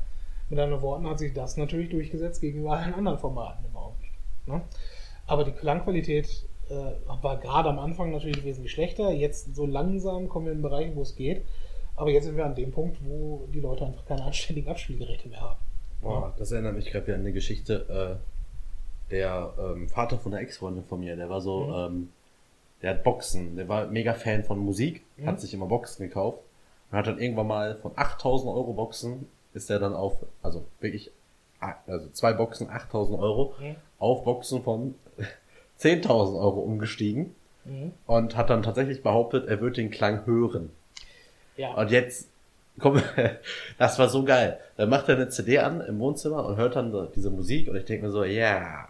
[0.50, 4.12] Mit anderen Worten hat sich das natürlich durchgesetzt gegenüber allen anderen Formaten im Augenblick.
[4.48, 4.62] Ne?
[5.26, 6.74] Aber die Klangqualität äh,
[7.22, 9.12] war gerade am Anfang natürlich wesentlich schlechter.
[9.12, 11.46] Jetzt so langsam kommen wir in Bereiche, wo es geht.
[11.96, 15.42] Aber jetzt sind wir an dem Punkt, wo die Leute einfach keine anständigen Abspielgeräte mehr
[15.42, 15.60] haben.
[16.02, 16.34] Boah, ja?
[16.38, 18.20] das erinnert mich gerade an eine Geschichte.
[18.20, 21.74] Äh, der ähm, Vater von der Ex-Freundin von mir, der war so mhm.
[21.74, 22.10] ähm,
[22.84, 25.28] der hat Boxen, der war mega Fan von Musik, mhm.
[25.28, 26.40] hat sich immer Boxen gekauft
[26.92, 31.12] und hat dann irgendwann mal von 8000 Euro Boxen ist er dann auf, also wirklich,
[31.60, 33.76] also zwei Boxen 8000 Euro, mhm.
[34.04, 34.96] Auf Boxen von
[35.80, 37.34] 10.000 Euro umgestiegen
[37.66, 37.94] Mhm.
[38.08, 40.70] und hat dann tatsächlich behauptet, er wird den Klang hören.
[41.56, 41.74] Ja.
[41.76, 42.28] Und jetzt,
[42.78, 43.02] komm,
[43.78, 44.60] das war so geil.
[44.76, 47.86] Dann macht er eine CD an im Wohnzimmer und hört dann diese Musik und ich
[47.86, 48.90] denke mir so, ja,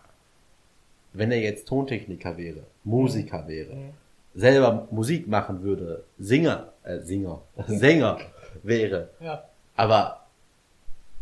[1.14, 3.90] wenn er jetzt Tontechniker wäre, Musiker wäre, Mhm.
[4.34, 8.18] selber Musik machen würde, Singer, äh, Singer, Sänger
[8.64, 9.44] wäre, ja.
[9.76, 10.26] aber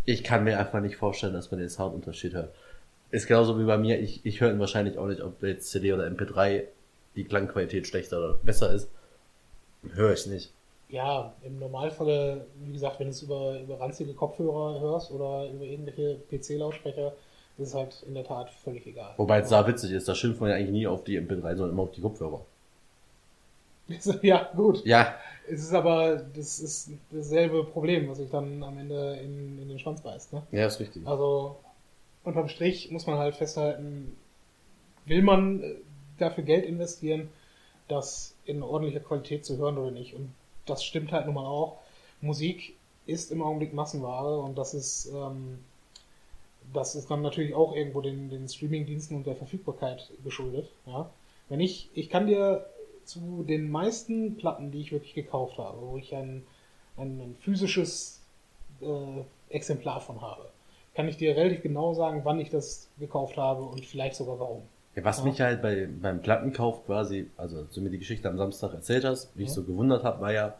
[0.05, 2.53] ich kann mir einfach nicht vorstellen, dass man den Soundunterschied hört.
[3.11, 5.93] Ist genauso wie bei mir, ich, ich höre ihn wahrscheinlich auch nicht, ob jetzt CD
[5.93, 6.63] oder MP3
[7.15, 8.89] die Klangqualität schlechter oder besser ist.
[9.93, 10.51] Höre ich nicht.
[10.89, 15.63] Ja, im Normalfall, wie gesagt, wenn du es über, über ranzige Kopfhörer hörst oder über
[15.63, 17.13] irgendwelche PC-Lautsprecher,
[17.57, 19.13] ist es halt in der Tat völlig egal.
[19.17, 21.71] Wobei es da witzig ist, da schimpft man ja eigentlich nie auf die MP3, sondern
[21.71, 22.41] immer auf die Kopfhörer.
[24.21, 24.85] Ja, gut.
[24.85, 25.15] Ja,
[25.49, 29.79] Es ist aber, das ist dasselbe Problem, was sich dann am Ende in, in den
[29.79, 30.31] Schwanz beißt.
[30.33, 30.43] Ne?
[30.51, 31.05] ja, ist richtig.
[31.05, 31.57] Also,
[32.23, 34.15] unterm Strich muss man halt festhalten,
[35.05, 35.75] will man äh,
[36.17, 37.29] dafür Geld investieren,
[37.87, 40.13] das in ordentlicher Qualität zu hören oder nicht.
[40.13, 40.33] Und
[40.65, 41.79] das stimmt halt nun mal auch.
[42.21, 45.59] Musik ist im Augenblick Massenware und das ist, ähm,
[46.73, 50.69] das ist dann natürlich auch irgendwo den, den Streaming-Diensten und der Verfügbarkeit geschuldet.
[50.85, 51.09] Ja?
[51.49, 52.65] Wenn ich, ich kann dir
[53.03, 56.43] zu den meisten Platten, die ich wirklich gekauft habe, wo ich ein,
[56.97, 58.21] ein, ein physisches
[58.81, 60.50] äh, Exemplar von habe,
[60.95, 64.63] kann ich dir relativ genau sagen, wann ich das gekauft habe und vielleicht sogar warum.
[64.95, 65.23] Ja, was Ja.
[65.25, 69.05] mich halt bei, beim Plattenkauf quasi, also als du mir die Geschichte am Samstag erzählt
[69.05, 69.55] hast, wie ich Ja.
[69.55, 70.53] so gewundert habe, war ja,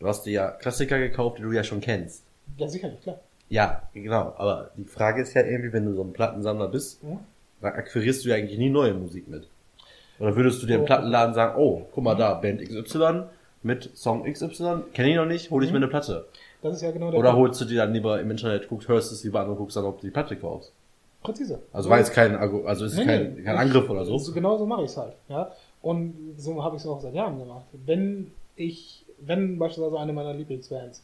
[0.00, 2.24] du hast dir ja Klassiker gekauft, die du ja schon kennst.
[2.56, 3.20] Ja, sicherlich, klar.
[3.50, 4.34] Ja, genau.
[4.36, 7.20] Aber die Frage ist ja irgendwie, wenn du so ein Plattensammler bist, Ja.
[7.60, 9.46] dann akquirierst du ja eigentlich nie neue Musik mit.
[10.18, 10.86] Oder würdest du dir im Oh.
[10.86, 13.24] Plattenladen sagen, oh, guck mal da, Band XY
[13.62, 16.26] mit Song XY, kenne ich noch nicht, hol ich mir eine Platte.
[16.62, 17.48] Das ist ja genau der Oder Punkt.
[17.48, 19.84] holst du dir dann lieber im Internet, guckst, hörst es lieber an und guckst dann,
[19.84, 20.72] ob du die Platte kaufst.
[21.22, 21.60] Präzise.
[21.72, 23.42] Also war jetzt kein, also ist Nee, kein, nee.
[23.42, 24.18] kein Angriff oder so.
[24.18, 25.14] So, genau so mache ich es halt.
[25.28, 25.52] Ja?
[25.82, 27.64] Und so habe ich es auch seit Jahren gemacht.
[27.72, 31.02] Wenn ich, wenn beispielsweise eine meiner Lieblingsbands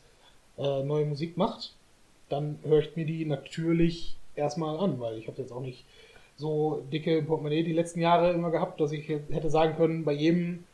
[0.59, 1.73] äh, neue Musik macht,
[2.29, 5.85] dann höre ich mir die natürlich erstmal an, weil ich habe jetzt auch nicht
[6.37, 10.65] so dicke Portemonnaie die letzten Jahre immer gehabt, dass ich hätte sagen können, bei jedem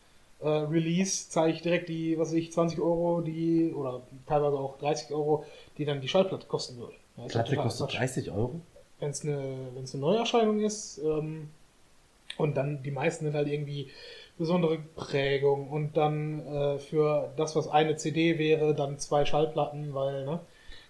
[0.43, 4.79] äh, Release zahle ich direkt die, was weiß ich, 20 Euro, die, oder teilweise auch
[4.79, 5.45] 30 Euro,
[5.79, 6.95] die dann die Schallplatte kosten würde.
[7.17, 8.61] Ja, Platte kostet Quatsch30 Euro?
[9.01, 10.99] wenn es eine, wenn's eine Neuerscheinung ist.
[10.99, 11.51] Ähm,
[12.37, 13.91] und dann die meisten sind halt irgendwie
[14.39, 20.25] besondere Prägung und dann äh, für das, was eine CD wäre, dann zwei Schallplatten, weil,
[20.25, 20.41] ne?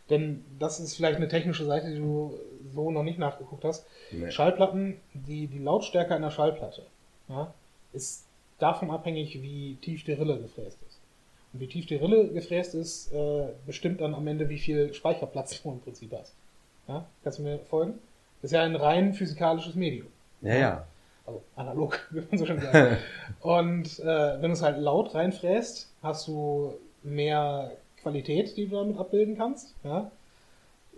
[0.08, 2.34] Denn das ist vielleicht eine technische Seite, die du
[2.72, 3.86] so noch nicht nachgeguckt hast.
[4.10, 4.30] Nee.
[4.30, 6.82] Schallplatten, die, die Lautstärke einer Schallplatte,
[7.28, 7.54] ja,
[7.92, 8.24] ist
[8.61, 11.01] davon abhängig, wie tief die Rille gefräst ist.
[11.53, 15.62] Und wie tief die Rille gefräst ist, äh, bestimmt dann am Ende, wie viel Speicherplatz
[15.62, 16.35] du im Prinzip hast.
[16.87, 17.07] Ja?
[17.23, 17.99] Kannst du mir folgen?
[18.40, 20.07] Das ist ja ein rein physikalisches Medium.
[20.42, 20.87] Ja, ja.
[21.27, 22.99] Also analog, wie man so schön sagt.
[23.40, 24.05] Und äh,
[24.40, 29.75] wenn du es halt laut reinfräst, hast du mehr Qualität, die du damit abbilden kannst.
[29.85, 30.11] Ja?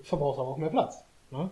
[0.02, 1.04] Verbrauchst aber auch mehr Platz.
[1.30, 1.50] Ne?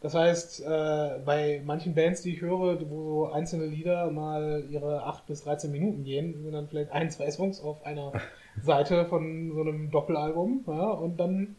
[0.00, 5.02] Das heißt, äh, bei manchen Bands, die ich höre, wo so einzelne Lieder mal ihre
[5.02, 8.12] 8 bis 13 Minuten gehen, sind dann vielleicht ein, zwei Songs auf einer
[8.62, 10.64] Seite von so einem Doppelalbum.
[10.68, 10.90] Ja?
[10.90, 11.56] Und dann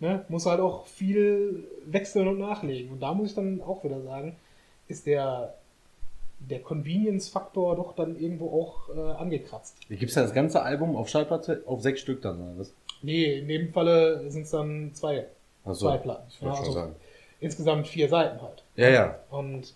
[0.00, 2.92] ne, muss halt auch viel wechseln und nachlegen.
[2.92, 4.36] Und da muss ich dann auch wieder sagen,
[4.86, 5.54] ist der,
[6.40, 9.76] der Convenience-Faktor doch dann irgendwo auch äh, angekratzt.
[9.88, 12.74] Wie gibt's denn das ganze Album auf Schallplatte auf sechs Stück dann, oder was?
[13.02, 15.26] Nee, in dem Falle sind es dann zwei,
[15.64, 16.24] Ach so, zwei Platten.
[16.28, 16.96] Ich wollte Ja, schon also sagen.
[17.40, 18.64] Insgesamt vier Seiten halt.
[18.76, 19.18] Ja, ja.
[19.30, 19.74] Und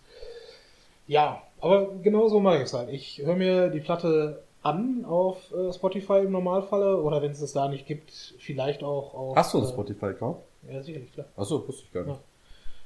[1.07, 2.89] ja, aber genau so mache ich es halt.
[2.91, 7.53] Ich höre mir die Platte an auf äh, Spotify im Normalfalle oder wenn es das
[7.53, 9.37] da nicht gibt, vielleicht auch auf.
[9.37, 10.39] Hast du einen äh, Spotify-Account?
[10.71, 11.27] Ja, sicherlich, klar.
[11.37, 12.15] Achso, wusste ich gar nicht.
[12.15, 12.21] Ja.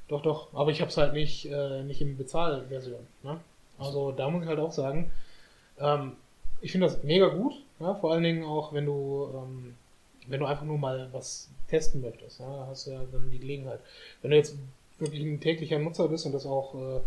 [0.09, 0.49] Doch, doch.
[0.55, 3.07] Aber ich habe es halt nicht, äh, nicht in Bezahlversion.
[3.23, 3.41] Ne?
[3.79, 5.11] Also da muss ich halt auch sagen,
[5.79, 6.12] ähm,
[6.61, 7.55] ich finde das mega gut.
[7.81, 7.95] Ja?
[7.95, 9.75] Vor allen Dingen auch, wenn du, ähm,
[10.29, 12.41] wenn du einfach nur mal was testen möchtest.
[12.41, 12.67] Ja?
[12.69, 13.81] Hast du ja dann die Gelegenheit.
[14.23, 14.57] Wenn du jetzt
[14.99, 17.01] wirklich ein täglicher Nutzer bist und das auch äh,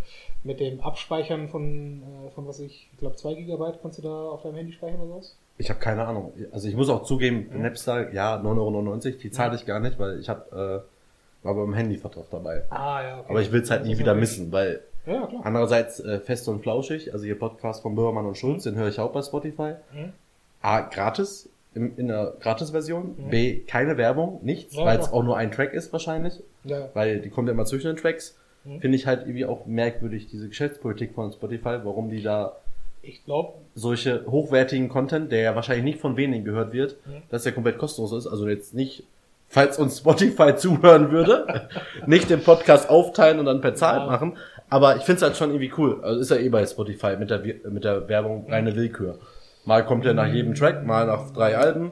[0.44, 4.30] mit dem Abspeichern von, äh, von was ich, ich glaube 2 Gigabyte kannst du da
[4.30, 5.36] auf deinem Handy speichern oder was?
[5.58, 6.32] Ich habe keine Ahnung.
[6.52, 7.58] Also ich muss auch zugeben, Ja.
[7.58, 11.74] Napster, ja, 9,99 Euro, die zahle ich gar nicht, weil ich habe äh, war beim
[11.74, 12.64] Handyvertrag dabei.
[12.70, 13.30] Ah, ja, okay.
[13.30, 15.42] Aber ich will es halt nie wieder missen, weil Ja, klar.
[15.46, 19.00] andererseits äh, fest und flauschig, also ihr Podcast von Böhmermann und Schulz, den höre ich
[19.00, 19.74] auch bei Spotify.
[19.94, 20.14] Mhm.
[20.62, 23.16] A, gratis, in, in der Gratis-Version.
[23.18, 23.30] Mhm.
[23.30, 27.20] B, keine Werbung, nichts, Ja, weil es auch nur ein Track ist wahrscheinlich, Ja, weil
[27.20, 28.38] die kommt ja immer zwischen den Tracks.
[28.66, 28.82] Mhm.
[28.82, 32.54] Finde ich halt irgendwie auch merkwürdig, diese Geschäftspolitik von Spotify, warum die da
[33.02, 37.22] ich glaube, solche hochwertigen Content, der ja wahrscheinlich nicht von wenigen gehört wird, Mhm.
[37.30, 39.04] dass der komplett kostenlos ist, also jetzt nicht
[39.48, 41.70] falls uns Spotify zuhören würde,
[42.08, 44.06] nicht den Podcast aufteilen und dann per Zahl Ja.
[44.06, 44.38] machen.
[44.70, 46.00] Aber ich finde es halt schon irgendwie cool.
[46.04, 49.18] Also ist ja eh bei Spotify mit der, mit der Werbung reine Willkür.
[49.65, 51.91] Mal kommt er nach jedem Track, mal nach drei Alben.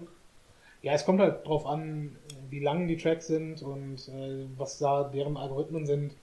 [0.82, 2.16] Ja, es kommt halt drauf an,
[2.50, 6.14] wie lang die Tracks sind und äh, was da deren Algorithmen sind,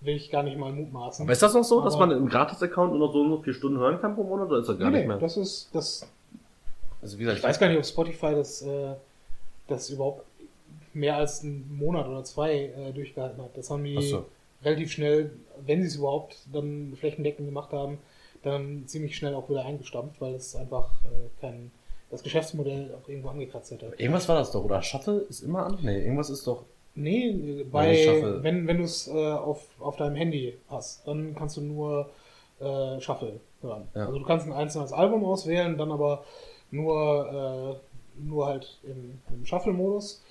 [0.00, 1.24] will ich gar nicht mal mutmaßen.
[1.24, 3.42] Aber ist das noch so, dass Aber- man im Gratis-Account nur noch so und so
[3.42, 5.18] vier Stunden hören kann pro Monat oder ist das gar nee, nicht nee, mehr?
[5.18, 6.06] das ist, das,
[7.02, 8.94] Also wie gesagt, ich weiß gar nicht, ob Spotify das, äh,
[9.66, 10.24] das überhaupt
[10.94, 13.56] mehr als einen Monat oder zwei äh, durchgehalten hat.
[13.56, 14.26] Das haben die so.
[14.64, 15.32] relativ schnell,
[15.66, 17.98] wenn sie es überhaupt dann flächendeckend gemacht haben,
[18.42, 21.70] dann ziemlich schnell auch wieder eingestampft, weil es einfach äh, kein,
[22.10, 23.92] das Geschäftsmodell auch irgendwo angekratzt hätte.
[23.96, 24.82] Irgendwas war das doch, oder?
[24.82, 25.78] Shuttle ist immer an?
[25.82, 26.64] Nee, irgendwas ist doch.
[26.94, 28.42] Nee, bei, Shuffle.
[28.42, 32.10] wenn, wenn du es äh, auf, auf deinem Handy hast, dann kannst du nur
[32.60, 33.88] äh, Shuffle hören.
[33.94, 34.06] Ja.
[34.06, 36.24] Also du kannst ein einzelnes Album auswählen, dann aber
[36.70, 37.80] nur,
[38.18, 40.22] äh, nur halt im, im Shuffle-Modus.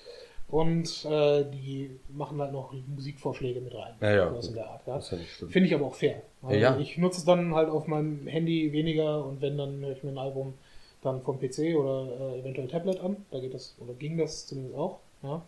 [0.48, 3.94] Und äh, die machen halt noch Musikvorschläge mit rein.
[4.00, 4.44] Ja, ja, gut.
[4.44, 4.86] in der Art.
[4.86, 5.00] Ja.
[5.00, 6.22] Finde ich aber auch fair.
[6.42, 6.78] Also ja.
[6.78, 10.10] Ich nutze es dann halt auf meinem Handy weniger und wenn, dann höre ich mir
[10.10, 10.54] ein Album
[11.02, 13.16] dann vom PC oder äh, eventuell Tablet an.
[13.30, 15.00] Da geht das, oder ging das zumindest auch.
[15.22, 15.42] Ja.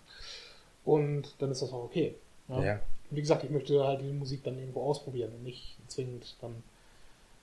[0.85, 2.15] Und dann ist das auch okay.
[2.49, 2.63] Ja.
[2.63, 2.81] Ja.
[3.11, 6.63] Wie gesagt, ich möchte halt die Musik dann irgendwo ausprobieren und nicht zwingend dann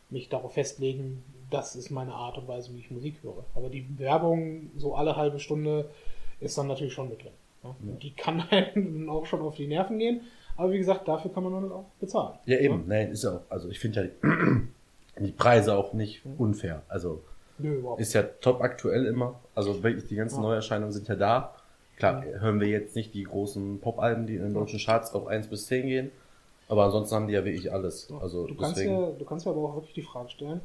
[0.10, 3.44] mich darauf festlegen, das ist meine Art und Weise, wie ich Musik höre.
[3.56, 5.90] Aber die Werbung so alle halbe Stunde
[6.40, 7.34] ist dann natürlich schon mit drin.
[7.64, 7.76] Ja.
[8.02, 10.22] Die kann einem auch schon auf die Nerven gehen.
[10.56, 12.38] Aber wie gesagt, dafür kann man dann auch bezahlen.
[12.46, 12.86] Ja, eben.
[12.88, 13.42] Nein, ist ja auch.
[13.50, 16.82] Also ich finde ja die, die Preise auch nicht unfair.
[16.88, 17.22] Also
[17.60, 19.40] Nö, ist ja top aktuell immer.
[19.54, 20.42] Also wirklich, die ganzen Ja.
[20.50, 21.54] Neuerscheinungen sind ja da.
[21.98, 25.48] Klar, hören wir jetzt nicht die großen Pop-Alben, die in den deutschen Charts auf 1
[25.48, 26.12] bis 10 gehen.
[26.70, 28.12] Aber ansonsten haben die ja wirklich alles.
[28.22, 28.94] Also du, kannst deswegen.
[28.94, 30.62] ja, du kannst ja aber auch wirklich die Frage stellen,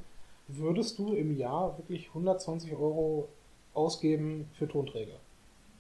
[0.49, 3.29] würdest du im Jahr wirklich 120 Euro
[3.73, 5.15] ausgeben für Tonträger?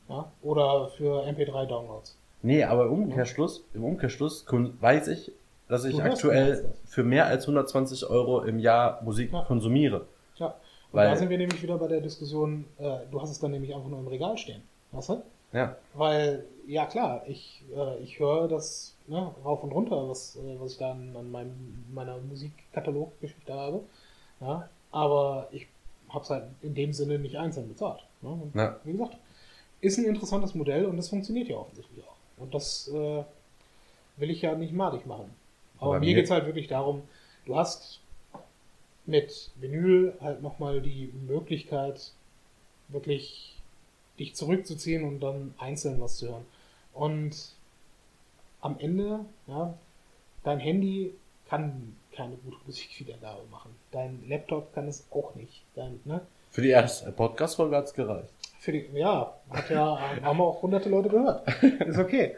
[0.08, 0.30] Ja?
[0.42, 2.16] Oder für MP3-Downloads?
[2.42, 5.32] Nee, aber im Umkehrschluss, im Umkehrschluss weiß ich,
[5.68, 9.42] dass ich aktuell für mehr als 120 Euro im Jahr Musik Ja.
[9.42, 10.06] konsumiere.
[10.36, 10.54] Tja, und
[10.92, 13.74] Weil- da sind wir nämlich wieder bei der Diskussion, äh, du hast es dann nämlich
[13.74, 14.62] einfach nur im Regal stehen.
[14.90, 15.22] Weißt du?
[15.52, 15.76] Ja.
[15.94, 20.72] Weil, ja klar, ich, äh, ich höre das ne, rauf und runter, was, äh, was
[20.72, 23.80] ich da an, an meinem, meiner Musikkataloggeschichte habe.
[24.40, 24.68] Ja?
[24.90, 25.66] Aber ich
[26.08, 28.00] habe es halt in dem Sinne nicht einzeln bezahlt.
[28.20, 28.30] Ne?
[28.30, 28.76] Und Ja.
[28.84, 29.16] Wie gesagt,
[29.82, 32.16] ist ein interessantes Modell und das funktioniert ja offensichtlich auch.
[32.38, 33.24] Und das äh,
[34.16, 35.30] will ich ja nicht madig machen.
[35.78, 37.02] Aber, Aber mir geht es halt wirklich darum,
[37.44, 38.00] du hast
[39.04, 42.12] mit Vinyl halt nochmal die Möglichkeit,
[42.88, 43.56] wirklich
[44.18, 46.46] dich zurückzuziehen und dann einzeln was zu hören.
[46.94, 47.54] Und
[48.60, 49.74] am Ende, ja,
[50.44, 51.12] dein Handy
[51.48, 53.74] kann keine gute Musikwiedergabe machen.
[53.90, 55.62] Dein Laptop kann es auch nicht.
[55.74, 56.20] Dein, ne?
[56.50, 58.28] Für die erste Podcast-Folge hat's gereicht.
[58.62, 61.42] Für die, ja, hat ja, haben auch hunderte Leute gehört.
[61.84, 62.36] Ist okay.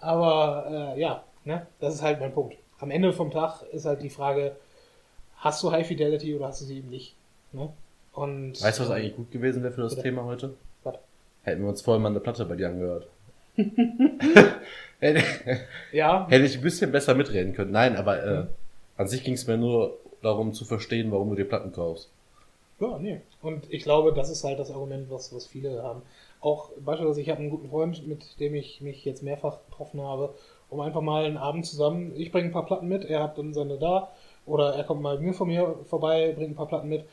[0.00, 2.56] Aber äh, ja, ne, das ist halt mein Punkt.
[2.80, 4.56] Am Ende vom Tag ist halt die Frage,
[5.36, 7.14] hast du High Fidelity oder hast du sie eben nicht?
[7.52, 7.68] Ne?
[8.12, 10.08] Und, Weißt du, was eigentlich gut gewesen wäre für das Bitte.
[10.08, 10.54] Thema heute?
[10.82, 10.96] Was?
[11.44, 13.06] Hätten wir uns vorher mal eine Platte bei dir angehört.
[14.98, 15.22] hätte,
[15.92, 17.70] Ja, hätte ich ein bisschen besser mitreden können.
[17.70, 18.46] Nein, aber äh,
[18.96, 22.10] an sich ging es mir nur darum zu verstehen, warum du dir Platten kaufst.
[22.80, 23.20] Ja, nee.
[23.42, 26.02] Und ich glaube, das ist halt das Argument, was, was viele haben.
[26.40, 30.34] Auch beispielsweise, ich habe einen guten Freund, mit dem ich mich jetzt mehrfach getroffen habe,
[30.70, 33.52] um einfach mal einen Abend zusammen, ich bringe ein paar Platten mit, er hat dann
[33.52, 34.10] seine da,
[34.46, 37.04] oder er kommt mal mir von mir vorbei, bringt ein paar Platten mit,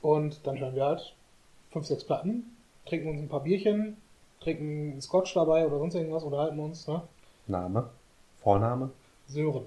[0.00, 1.14] und dann hören wir halt
[1.70, 3.96] fünf, sechs Platten, trinken uns ein paar Bierchen,
[4.40, 7.02] trinken einen Scotch dabei oder sonst irgendwas, unterhalten uns, ne?
[7.48, 7.90] Name?
[8.38, 8.90] Vorname?
[9.26, 9.66] Sören.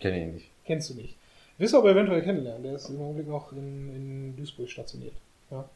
[0.00, 0.50] Kenne ich nicht.
[0.64, 1.15] Kennst du nicht.
[1.58, 2.62] Wirst du aber eventuell kennenlernen.
[2.62, 5.14] Der ist im Augenblick noch in, in Duisburg stationiert.
[5.50, 5.68] Ja.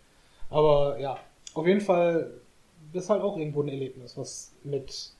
[0.51, 1.19] Aber ja,
[1.55, 2.31] auf jeden Fall
[2.93, 5.12] das ist halt auch irgendwo ein Erlebnis, was mit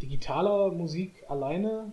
[0.00, 1.90] digitaler Musik alleine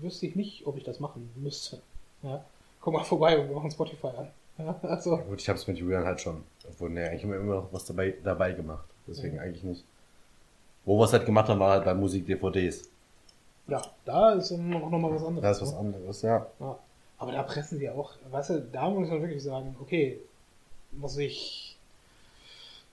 [0.00, 1.80] wüsste ich nicht, ob ich das machen müsste.
[2.22, 2.44] Ja.
[2.80, 4.28] Komm mal vorbei und wir machen Spotify an.
[4.58, 6.44] Ja, also, Ja, gut, ich habe es mit Julian halt schon.
[6.68, 8.86] Obwohl, ne, eigentlich haben wir immer noch was dabei, dabei gemacht.
[9.06, 9.84] Deswegen eigentlich nicht.
[10.84, 12.90] Wo wir es halt gemacht haben, war halt bei Musik-DVDs.
[13.68, 15.42] ja, da ist auch nochmal was anderes.
[15.42, 15.78] Da ist was ne?
[15.78, 16.46] anderes, ja.
[16.60, 16.78] Ja.
[17.24, 20.18] Aber da pressen die auch, weißt du, da muss man wirklich sagen, okay,
[20.92, 21.74] muss ich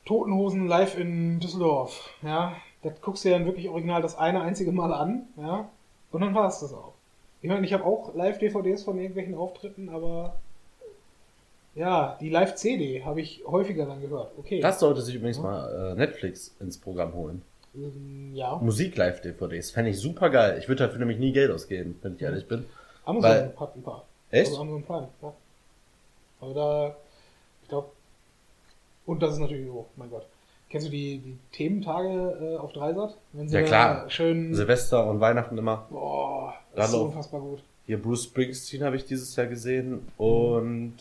[0.06, 4.72] Totenhosen live in Düsseldorf, ja, das guckst du ja dann wirklich original das eine einzige
[4.72, 5.68] Mal an, ja,
[6.14, 6.94] und dann war es das auch.
[7.42, 10.38] Ich meine, ich habe auch Live-DVDs von irgendwelchen Auftritten, aber
[11.76, 14.32] ja, die Live-CD habe ich häufiger dann gehört.
[14.38, 14.62] Okay.
[14.62, 17.42] Das sollte sich übrigens mal äh, Netflix ins Programm holen.
[17.76, 19.72] Ähm, ja, Musik-Live-DVDs.
[19.72, 20.58] Fände ich super geil.
[20.58, 22.66] Ich würde dafür nämlich nie Geld ausgeben, wenn ich ehrlich bin.
[23.06, 24.06] Amazon weil- hat ein paar.
[24.32, 24.50] Echt?
[24.50, 25.34] Also Amazon Prime, ja.
[26.40, 26.96] Aber da,
[27.62, 27.90] ich glaube,
[29.06, 30.26] und das ist natürlich, oh mein Gott,
[30.72, 33.18] Kennst du die, die Thementage äh, auf Dreisat?
[33.34, 34.10] Wenn Ja, da klar.
[34.10, 34.56] Schön.
[34.56, 35.86] Silvester und Weihnachten immer.
[35.90, 37.62] Boah, das ist so unfassbar gut.
[37.86, 40.96] Hier Bruce Springsteen habe ich dieses Jahr gesehen und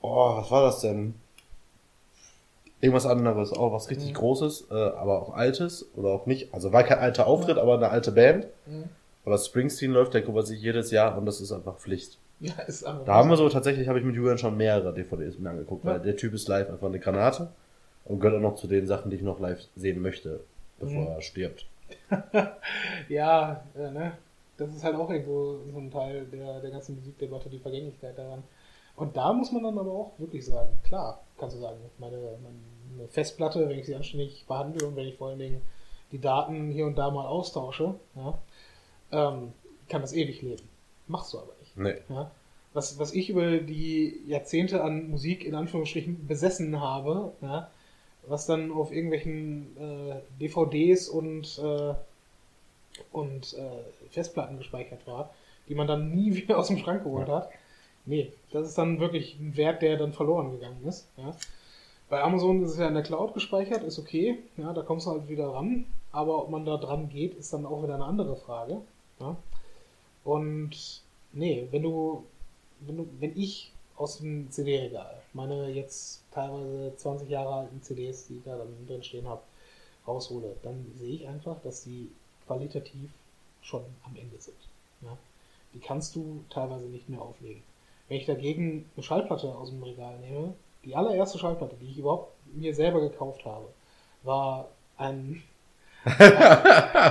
[0.00, 1.14] oh, was war das denn?
[2.80, 4.14] Irgendwas anderes, auch was richtig Mhm.
[4.14, 6.52] Großes, äh, aber auch Altes oder auch nicht.
[6.52, 8.48] Also war kein alter Auftritt, aber eine alte Band.
[8.66, 8.88] Mhm.
[9.24, 12.18] Aber Springsteen läuft der quasi jedes Jahr und das ist einfach Pflicht.
[12.40, 13.04] Ja, ist einfach.
[13.04, 15.92] Da haben wir so tatsächlich, habe ich mit Julian schon mehrere DVDs mir angeguckt, Ja.
[15.92, 17.48] weil der Typ ist live einfach eine Granate
[18.04, 20.40] und gehört auch noch zu den Sachen, die ich noch live sehen möchte,
[20.78, 21.06] bevor Mhm.
[21.08, 21.66] er stirbt.
[23.08, 24.12] Ja, äh, ne?
[24.56, 28.42] Das ist halt auch irgendwo so ein Teil der, der ganzen Musikdebatte, die Vergänglichkeit daran.
[28.96, 33.08] Und da muss man dann aber auch wirklich sagen, klar, kannst du sagen, meine, meine
[33.08, 35.62] Festplatte, wenn ich sie anständig behandle und wenn ich vor allen Dingen
[36.10, 38.36] die Daten hier und da mal austausche, ja,
[39.12, 39.52] ähm,
[39.88, 40.62] kann das ewig leben.
[41.06, 41.76] Machst du aber nicht.
[41.76, 41.94] Nee.
[42.08, 42.30] Ja?
[42.74, 47.70] Was, was ich über die Jahrzehnte an Musik in Anführungsstrichen besessen habe, ja,
[48.26, 51.94] was dann auf irgendwelchen äh, DVDs und, äh,
[53.10, 55.30] und äh, Festplatten gespeichert war,
[55.68, 57.48] die man dann nie wieder aus dem Schrank geholt hat.
[58.04, 61.08] Nee, das ist dann wirklich ein Wert, der dann verloren gegangen ist.
[61.16, 61.34] Ja.
[62.08, 65.10] Bei Amazon ist es ja in der Cloud gespeichert, ist okay, ja, da kommst du
[65.10, 68.36] halt wieder ran, aber ob man da dran geht, ist dann auch wieder eine andere
[68.36, 68.80] Frage.
[69.20, 69.36] Ja.
[70.24, 71.02] Und
[71.32, 72.24] nee, wenn du,
[72.80, 78.42] wenn du, wenn ich aus dem CD-Regal meine jetzt teilweise 20 Jahre alten CDs, die
[78.44, 79.42] da drin stehen habe,
[80.06, 82.10] raushole, dann sehe ich einfach, dass die
[82.46, 83.10] qualitativ
[83.60, 84.56] schon am Ende sind.
[85.02, 85.16] Ja?
[85.74, 87.62] Die kannst du teilweise nicht mehr auflegen.
[88.08, 90.54] Wenn ich dagegen eine Schallplatte aus dem Regal nehme,
[90.84, 93.68] die allererste Schallplatte, die ich überhaupt mir selber gekauft habe,
[94.22, 95.42] war ein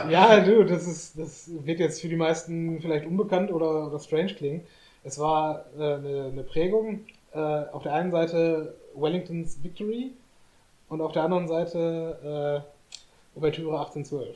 [0.09, 4.33] ja, du, das ist, das wird jetzt für die meisten vielleicht unbekannt oder, oder strange
[4.33, 4.61] klingen.
[5.03, 7.05] Es war äh, eine, eine Prägung.
[7.33, 10.11] Äh, auf der einen Seite Wellingtons Victory
[10.89, 12.63] und auf der anderen Seite
[13.35, 14.35] äh, Ouvertüre 1812.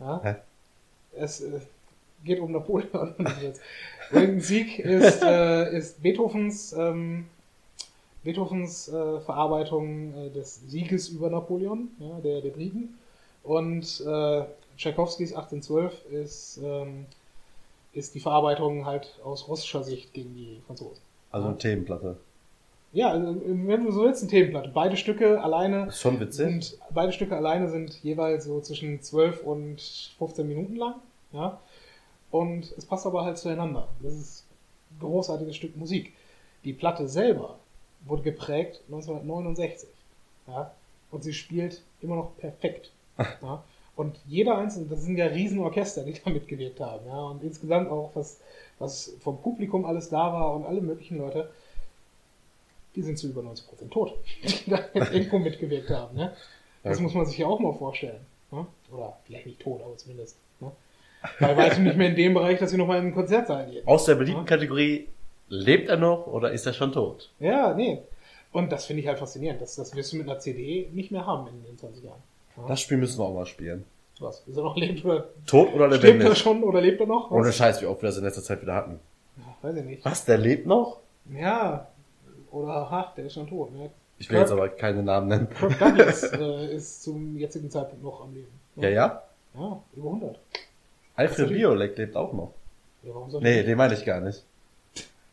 [0.00, 0.20] Ja?
[0.22, 0.34] Hä?
[1.16, 1.60] Es äh,
[2.24, 3.14] geht um Napoleon.
[4.10, 7.26] Wellingtons Sieg ist, äh, ist Beethovens, ähm,
[8.24, 12.98] Beethovens äh, Verarbeitung äh, des Sieges über Napoleon, ja, der, der Briten.
[13.42, 14.44] Und äh,
[14.76, 17.06] Tchaikovskis 1812 ist, ähm,
[17.92, 21.02] ist die Verarbeitung halt aus russischer Sicht gegen die Franzosen.
[21.30, 22.16] Also eine Themenplatte.
[22.92, 24.70] Ja, also, wenn du so willst, eine Themenplatte.
[24.72, 26.44] Beide Stücke alleine Ist schon witzig.
[26.44, 29.80] sind, beide Stücke alleine sind jeweils so zwischen 12 und
[30.18, 30.96] 15 Minuten lang.
[31.32, 31.58] Ja.
[32.30, 33.88] Und es passt aber halt zueinander.
[34.02, 34.44] Das ist
[34.90, 36.12] ein großartiges Stück Musik.
[36.64, 37.58] Die Platte selber
[38.04, 39.88] wurde geprägt 1969.
[40.48, 40.72] Ja.
[41.10, 42.90] Und sie spielt immer noch perfekt.
[43.18, 43.62] Ja.
[43.94, 47.06] Und jeder einzelne, das sind ja Riesenorchester, die da mitgewirkt haben.
[47.06, 47.20] Ja.
[47.22, 48.40] Und insgesamt auch, was,
[48.78, 51.50] was vom Publikum alles da war und alle möglichen Leute,
[52.96, 54.14] die sind zu über 90% tot,
[54.66, 56.16] die da irgendwo mitgewirkt haben.
[56.16, 56.32] Ne?
[56.82, 57.02] Das Ja.
[57.02, 58.20] muss man sich ja auch mal vorstellen.
[58.50, 58.66] Ne?
[58.92, 60.36] Oder vielleicht nicht tot, aber zumindest.
[60.60, 60.70] Ne?
[61.40, 63.86] Bei weitem nicht mehr in dem Bereich, dass sie nochmal in ein Konzertsaal gehen.
[63.86, 65.08] Aus der beliebten Kategorie,
[65.48, 67.30] lebt er noch oder ist er schon tot?
[67.38, 68.02] Ja, nee.
[68.52, 69.60] Und das finde ich halt faszinierend.
[69.62, 72.22] Das, das wirst du mit einer CD nicht mehr haben in, in 20 Jahren.
[72.68, 73.84] Das Spiel müssen wir auch mal spielen.
[74.20, 74.40] Was?
[74.46, 76.38] Ist er noch lebt oder Tot oder stirbt er lebendig?
[76.38, 77.30] schon oder lebt er noch?
[77.30, 77.38] Was?
[77.38, 79.00] Ohne Scheiß, wie oft wir das in letzter Zeit wieder hatten.
[79.36, 80.04] Ja, weiß ich nicht.
[80.04, 80.98] Was, der lebt noch?
[81.30, 81.88] Ja.
[82.52, 83.72] Oder, ha, der ist schon tot.
[83.72, 83.90] Ne?
[84.18, 85.48] Ich will jetzt aber keine Namen nennen.
[85.50, 88.52] Kirk Douglas äh, ist zum jetzigen Zeitpunkt noch am Leben.
[88.76, 89.22] Ja, ja?
[89.54, 90.38] Ja, über 100.
[91.16, 91.48] Alfred.
[91.48, 92.52] Biolek lebt auch noch.
[93.02, 94.44] Ja, warum soll ich Nee, den meine ich gar nicht.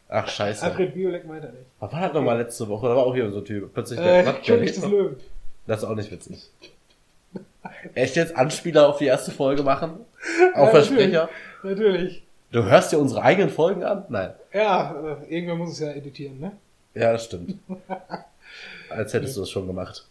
[0.08, 0.65] Ach, scheiße.
[0.65, 1.65] Alfred Biolek meint er nicht.
[1.79, 2.88] Was war das nochmal letzte Woche?
[2.88, 3.71] Da war auch hier so ein Typ.
[3.73, 4.86] Plötzlich Äh, der König lebt des?
[4.89, 5.17] Löwen.
[5.67, 6.49] Das ist auch nicht witzig.
[7.93, 10.06] Echt jetzt Anspieler auf die erste Folge machen?
[10.54, 11.30] Auf Ja, Versprecher?
[11.63, 12.24] Natürlich.
[12.52, 14.06] Du hörst dir unsere eigenen Folgen an?
[14.10, 14.34] Nein.
[14.54, 16.52] Ja, äh, irgendwer muss es ja editieren, ne?
[16.95, 17.56] Ja, das stimmt.
[18.89, 20.08] Als hättest du es schon gemacht.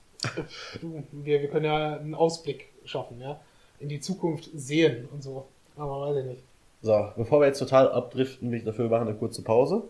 [0.81, 3.41] Du, wir, wir können ja einen Ausblick schaffen, ja?
[3.81, 5.47] In die Zukunft sehen und so.
[5.77, 6.43] Aber weiß ich nicht.
[6.83, 9.83] So, bevor wir jetzt total abdriften, will ich dafür machen eine kurze Pause.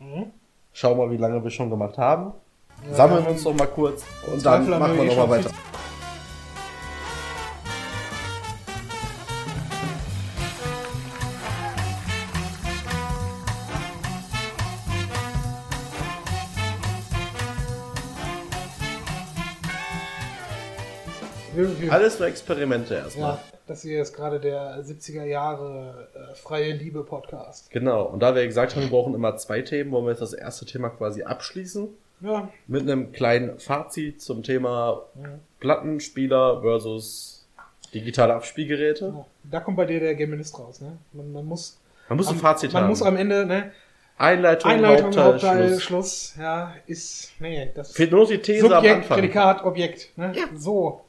[0.00, 0.26] Mhm.
[0.72, 2.32] Schauen mal, wie lange wir schon gemacht haben.
[2.88, 5.38] Ja, Sammeln wir uns noch mal kurz und dann machen wir wir eh noch mal
[5.38, 5.50] weiter.
[21.96, 23.32] Alles nur Experimente erstmal.
[23.34, 27.70] ja, das hier ist gerade der 70er Jahre äh, freie Liebe Podcast.
[27.70, 28.04] Genau.
[28.04, 30.64] Und da wir gesagt haben, wir brauchen immer zwei Themen, wollen wir jetzt das erste
[30.64, 31.88] Thema quasi abschließen.
[32.22, 35.30] Ja, Mit einem kleinen Fazit zum Thema ja.
[35.58, 37.44] Plattenspieler versus
[37.92, 39.12] digitale Abspielgeräte.
[39.14, 39.26] ja.
[39.50, 40.96] Da kommt bei dir der Geminist raus, ne?
[41.12, 41.78] Man, man muss
[42.08, 42.90] Man muss ein am, Fazit man haben.
[42.90, 43.72] muss am Ende, ne?
[44.18, 45.82] Einleitung, Einleitung, Hauptteil, Hauptteil, Schluss.
[45.82, 46.34] Schluss.
[46.38, 49.18] ja, ist, nee, das Fehlt nur die These am Subjekt, Anfang.
[49.18, 50.32] Prädikat, Objekt, ne?
[50.54, 51.04] So,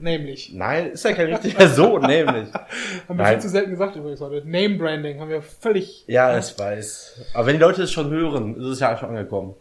[0.00, 0.52] nämlich.
[0.52, 2.52] Nein, ist ja kein richtiger so, nämlich.
[3.08, 3.32] Haben wir Nein.
[3.34, 4.46] viel zu selten gesagt übrigens heute.
[4.48, 7.20] Name Branding haben wir völlig, Ja, ich weiß.
[7.34, 9.54] Aber wenn die Leute es schon hören, ist es ja schon angekommen.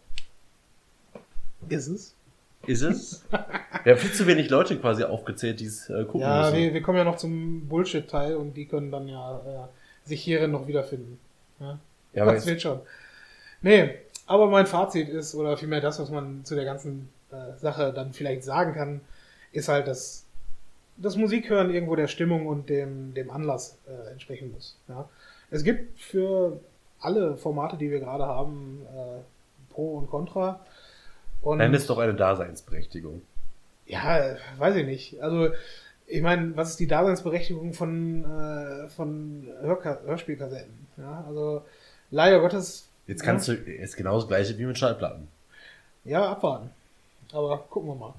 [1.69, 2.13] ist es?
[2.65, 3.23] Ist es?
[3.83, 6.57] Wir haben viel zu wenig Leute quasi aufgezählt, die es äh, gucken Ja, müssen.
[6.57, 10.51] wir, wir kommen ja noch zum Bullshit-Teil und die können dann ja äh, sich hierin
[10.51, 11.17] noch wiederfinden.
[11.61, 11.79] Ja?
[12.13, 12.81] ja, das wird schon.
[13.61, 13.91] Nee,
[14.25, 18.11] aber mein Fazit ist, oder vielmehr das, was man zu der ganzen äh, Sache dann
[18.11, 18.99] vielleicht sagen kann,
[19.53, 20.25] ist halt, dass
[20.97, 24.77] das Musikhören irgendwo der Stimmung und dem, dem Anlass äh, entsprechen muss.
[24.87, 25.07] Ja?
[25.51, 26.59] Es gibt für
[26.99, 30.59] alle Formate, die wir gerade haben, äh, Pro und Contra.
[31.41, 33.21] Und nenn es doch eine Daseinsberechtigung.
[33.85, 35.21] ja, weiß ich nicht.
[35.21, 35.53] Also,
[36.07, 40.87] ich meine, was ist die Daseinsberechtigung von, äh, von Hörka Hörspielkassetten?
[40.97, 41.63] Ja, also,
[42.09, 42.89] leider Gottes.
[43.05, 45.27] Jetzt kannst du, ist genau das gleiche wie mit Schallplatten.
[46.03, 46.71] Ja, abwarten.
[47.31, 48.13] Aber gucken wir mal,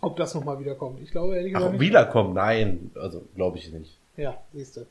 [0.00, 1.00] ob das nochmal wiederkommt.
[1.00, 2.34] Ich glaube, ehrlich gesagt Ach, wiederkommen?
[2.34, 3.96] Nein, also glaube ich nicht.
[4.16, 4.86] Ja, siehst du.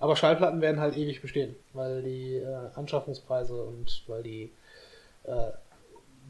[0.00, 4.50] Aber Schallplatten werden halt ewig bestehen, weil die äh, Anschaffungspreise und weil die,
[5.24, 5.30] äh,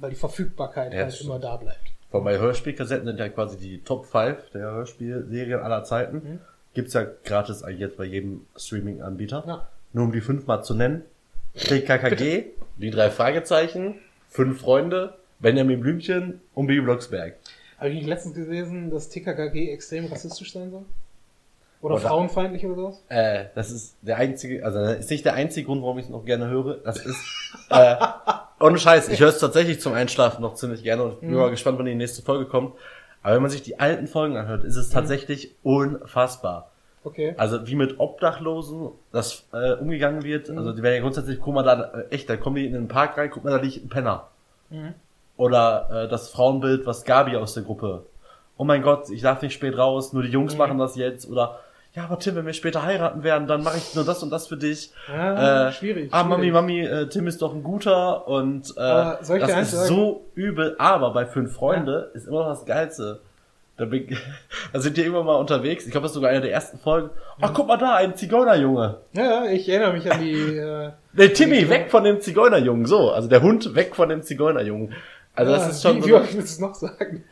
[0.01, 1.93] weil die Verfügbarkeit Ja, halt immer da bleibt.
[2.11, 6.17] Vor bei Hörspielkassetten sind ja quasi die Top 5 der Hörspielserien aller Zeiten.
[6.17, 6.39] Mhm.
[6.73, 9.45] Gibt's ja gratis eigentlich jetzt bei jedem Streaming-Anbieter.
[9.47, 9.69] Ja.
[9.93, 11.03] Nur um die fünfmal zu nennen.
[11.55, 12.45] TKKG,
[12.77, 13.97] die drei Fragezeichen,
[14.29, 17.35] fünf Freunde, Benjamin Blümchen und Bibi Blocksberg.
[17.79, 20.85] Habe ich nicht letztens gelesen, dass TKKG extrem rassistisch sein soll?
[21.81, 23.03] Oder Oder- frauenfeindlich oder sowas?
[23.09, 26.11] Äh, das ist der einzige, also das ist nicht der einzige Grund, warum ich es
[26.11, 26.79] noch gerne höre.
[26.79, 27.23] Das ist,
[27.71, 27.97] äh,
[28.59, 31.79] ohne Scheiß, ich höre es tatsächlich zum Einschlafen noch ziemlich gerne und bin mal gespannt,
[31.79, 32.75] wann die nächste Folge kommt.
[33.23, 36.71] Aber wenn man sich die alten Folgen anhört, ist es tatsächlich unfassbar.
[37.05, 37.35] Okay.
[37.37, 40.51] Also wie mit Obdachlosen das äh, umgegangen wird.
[40.51, 42.89] Also die werden ja grundsätzlich, guck mal da, äh, echt, da kommen die in den
[42.89, 44.29] Park rein, guck mal, da liegt ein Penner.
[44.71, 44.95] Mhm.
[45.39, 48.03] Oder äh, das Frauenbild, was Gabi aus der Gruppe.
[48.59, 50.59] Oh mein Gott, ich darf nicht spät raus, nur die Jungs Mhm.
[50.59, 51.31] machen das jetzt.
[51.31, 51.61] Oder
[51.95, 54.47] ja, aber Tim, wenn wir später heiraten werden, dann mache ich nur das und das
[54.47, 54.91] für dich.
[55.09, 56.53] Ja, äh, schwierig, Ah, Mami, schwierig.
[56.53, 59.87] Mami, äh, Tim ist doch ein guter und äh, Aber das ist sagen?
[59.89, 60.77] so übel.
[60.79, 63.21] Aber bei fünf Freunde ist immer noch das Geilste.
[63.79, 64.09] Da, bin,
[64.73, 65.87] da sind die immer mal unterwegs.
[65.87, 67.11] Ich glaube, das ist sogar eine der ersten Folgen.
[67.41, 68.97] Ach, guck mal da, ein Zigeunerjunge.
[69.13, 70.33] Ja, ja, ich erinnere mich an die.
[70.59, 72.87] Äh, Der Timmy, weg von dem Zigeunerjungen.
[72.87, 74.95] So, also der Hund weg von dem Zigeunerjungen.
[75.39, 77.25] Also das ja, ist schon Wie, so, wie oft willst es noch sagen?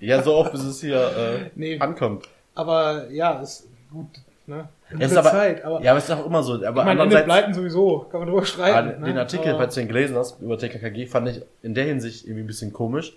[0.00, 1.78] ja so oft, bis es hier äh, Nee.
[1.78, 2.26] ankommt.
[2.54, 4.08] Aber ja, ist gut.
[4.46, 4.68] Ne?
[4.90, 6.54] Ja, ist Gute aber, Zeit, aber ja, aber es ist auch immer so.
[6.54, 9.04] Aber ich meine, Ende Pleiten sowieso, kann man drüber ah, streiten.
[9.04, 9.20] den ne?
[9.20, 12.46] Artikel, falls du den gelesen hast, über TKKG, fand ich in der Hinsicht irgendwie ein
[12.46, 13.16] bisschen komisch,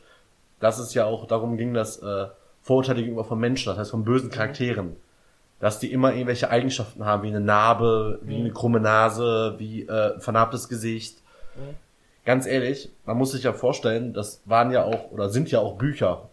[0.59, 2.27] dass es ja auch darum ging, dass äh,
[2.61, 4.95] Vorurteile gegenüber von Menschen, das heißt von bösen Charakteren,
[5.59, 10.15] dass die immer irgendwelche Eigenschaften haben, wie eine Narbe, wie eine krumme Nase, wie äh,
[10.15, 11.17] ein vernarbtes Gesicht.
[12.24, 12.26] Mhm.
[12.26, 15.78] Ganz ehrlich, man muss sich ja vorstellen, das waren ja auch oder sind ja auch
[15.78, 16.30] Bücher.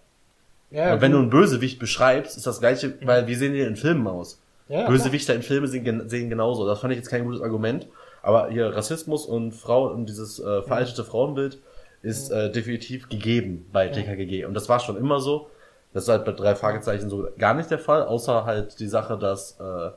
[0.71, 3.77] ja, Und wenn du einen Bösewicht beschreibst, ist das gleiche, weil wie sehen die in
[3.77, 4.41] Filmen aus?
[4.71, 6.67] ja, Bösewichter in Filmen sehen, sehen genauso.
[6.67, 7.89] Das fand ich jetzt kein gutes Argument.
[8.23, 11.59] Aber hier Rassismus und Frau und dieses äh, veraltete Frauenbild
[12.03, 14.45] ist äh, definitiv gegeben bei TKGG.
[14.45, 15.51] Und das war schon immer so.
[15.93, 19.19] Das ist halt bei drei Fragezeichen so gar nicht der Fall, außer halt die Sache,
[19.19, 19.91] dass äh,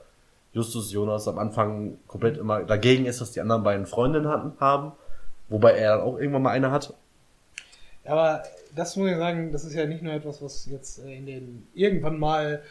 [0.54, 4.94] Justus Jonas am Anfang komplett immer dagegen ist, dass die anderen beiden Freundinnen hatten, haben.
[5.54, 6.95] Wobei er dann auch irgendwann mal eine hat.
[8.06, 8.41] Aber
[8.76, 11.68] das muss ich sagen, das ist ja nicht nur etwas, was jetzt äh, in den
[11.76, 12.64] irgendwann mal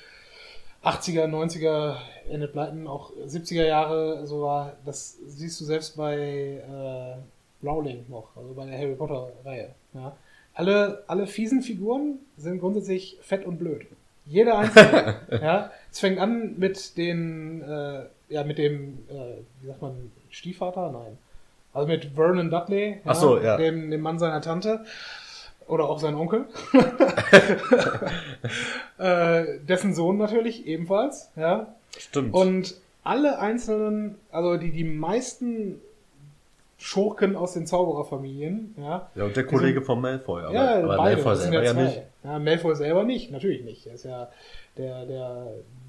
[0.83, 1.95] 80er, 90er,
[2.29, 4.73] Ende Pleiten, auch 70er Jahre so war.
[4.85, 9.77] Das siehst du selbst bei äh, Rowling noch, also bei der Harry Potter Reihe.
[9.95, 10.17] Ja.
[10.53, 13.87] Alle, alle fiesen Figuren sind grundsätzlich fett und blöd.
[14.27, 15.21] Jeder einzelne.
[15.41, 15.71] ja.
[15.89, 20.91] Es fängt an mit den, äh, ja, mit dem, äh, wie sagt man, Stiefvater?
[20.91, 21.17] Nein.
[21.73, 23.57] Also mit Vernon Dudley, Ach so, ja.
[23.57, 24.85] Dem, dem Mann seiner Tante.
[25.67, 26.47] Oder auch sein Onkel.
[28.99, 31.69] äh, dessen Sohn natürlich ebenfalls, ja.
[31.97, 32.35] Stimmt.
[32.35, 35.81] Und alle einzelnen, also die, die meisten
[36.79, 39.09] Schurken aus den Zaubererfamilien, ja.
[39.15, 40.43] ja, und der Kollege von Malfoy.
[40.43, 42.03] Aber, ja, aber beide, Malfoy sind selber ja ja nicht.
[42.25, 43.87] Ja, Malfoy selber nicht, natürlich nicht.
[43.87, 44.29] Er ist ja
[44.77, 45.47] der, der,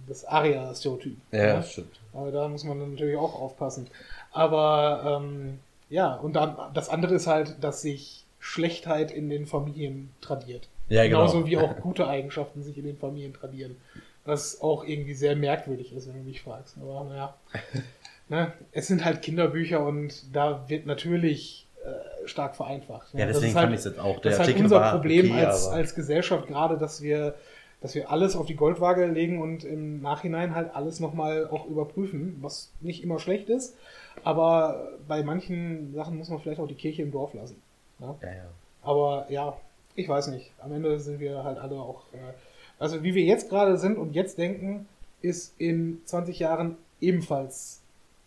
[0.08, 1.18] das Aria-Stereotyp.
[1.32, 2.00] Ja, stimmt.
[2.14, 3.88] Aber da muss man dann natürlich auch aufpassen.
[4.32, 5.60] Aber ähm,
[5.90, 10.68] ja, und dann das andere ist halt, dass sich Schlechtheit in den Familien tradiert.
[10.90, 11.20] Ja, genau.
[11.20, 13.78] Genauso wie auch gute Eigenschaften sich in den Familien tradieren.
[14.26, 16.78] Was auch irgendwie sehr merkwürdig ist, wenn du mich fragst.
[16.82, 17.36] Aber naja.
[18.30, 18.54] ne?
[18.72, 23.14] Es sind halt Kinderbücher und da wird natürlich äh, stark vereinfacht.
[23.14, 24.20] Ja, Das deswegen ist halt, fand ich es jetzt auch.
[24.20, 27.36] Der das ist halt unser Problem okay, als, als Gesellschaft gerade, dass wir,
[27.82, 32.38] dass wir alles auf die Goldwaage legen und im Nachhinein halt alles nochmal auch überprüfen,
[32.42, 33.76] was nicht immer schlecht ist.
[34.24, 37.62] Aber bei manchen Sachen muss man vielleicht auch die Kirche im Dorf lassen.
[38.00, 38.16] Ja?
[38.22, 38.46] Ja, ja.
[38.82, 39.58] Aber ja,
[39.96, 40.52] ich weiß nicht.
[40.60, 42.02] Am Ende sind wir halt alle auch.
[42.14, 42.34] Äh,
[42.80, 44.88] also wie wir jetzt gerade sind und jetzt denken,
[45.22, 47.82] ist in 20 Jahren ebenfalls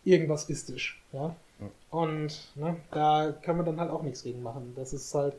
[0.05, 1.03] irgendwas istisch.
[1.13, 1.35] Ja?
[1.91, 4.75] Und ne, da kann man dann halt auch nichts gegen machen.
[4.77, 5.35] Das ist halt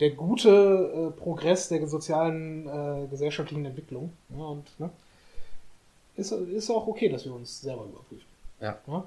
[0.00, 0.50] der gute
[1.14, 4.12] äh, Progress der sozialen, äh, gesellschaftlichen Entwicklung.
[4.30, 4.90] Ja, und ne,
[6.16, 8.26] ist, ist auch okay, dass wir uns selber überprüfen.
[8.60, 8.78] Ja.
[8.86, 9.04] Ja?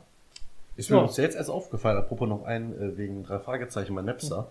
[0.78, 1.04] Ist mir Ja.
[1.04, 4.48] uns jetzt erst aufgefallen, apropos noch ein, äh, wegen drei Fragezeichen bei Napster.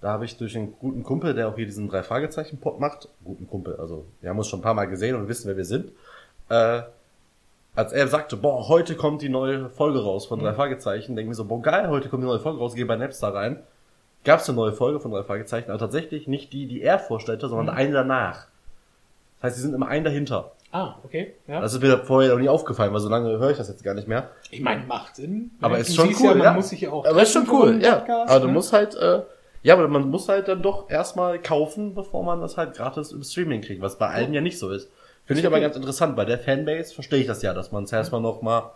[0.00, 3.08] Da habe ich durch einen guten Kumpel, der auch hier diesen drei Fragezeichen Pop macht,
[3.24, 5.64] guten Kumpel, also wir haben uns schon ein paar Mal gesehen und wissen, wer wir
[5.64, 5.92] sind,
[6.48, 6.82] äh,
[7.74, 11.36] als er sagte, boah, heute kommt die neue Folge raus von drei Fragezeichen, denken wir
[11.36, 13.62] so, boah, geil, heute kommt die neue Folge raus, geh bei Napster rein.
[14.24, 17.48] Gab es eine neue Folge von drei Fragezeichen, aber tatsächlich nicht die, die er vorstellte,
[17.48, 18.46] sondern eine danach.
[19.40, 20.52] Das heißt, sie sind immer ein dahinter.
[20.72, 21.34] Ah, okay.
[21.46, 21.60] Ja.
[21.60, 23.92] Das ist mir vorher noch nie aufgefallen, weil so lange höre ich das jetzt gar
[23.92, 24.30] nicht mehr.
[24.50, 25.50] ich meine, macht Sinn.
[25.60, 26.52] Aber ist schon cool, ja, man ja.
[26.54, 27.04] muss sich ja auch.
[27.04, 27.96] Aber ist schon cool, ja.
[27.96, 28.52] Podcast, aber du ne?
[28.54, 29.20] musst halt, äh,
[29.62, 33.22] ja, aber man muss halt dann doch erstmal kaufen, bevor man das halt gratis im
[33.22, 34.88] Streaming kriegt, was bei allen ja nicht so ist.
[35.26, 36.16] Finde ich aber ganz interessant.
[36.16, 38.72] Bei der Fanbase verstehe ich das ja, dass man es erstmal noch mal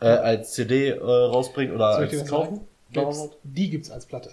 [0.00, 2.60] äh, als CD äh, rausbringt oder Soll als kaufen.
[2.92, 4.30] Gibt's, die gibt's als Platte.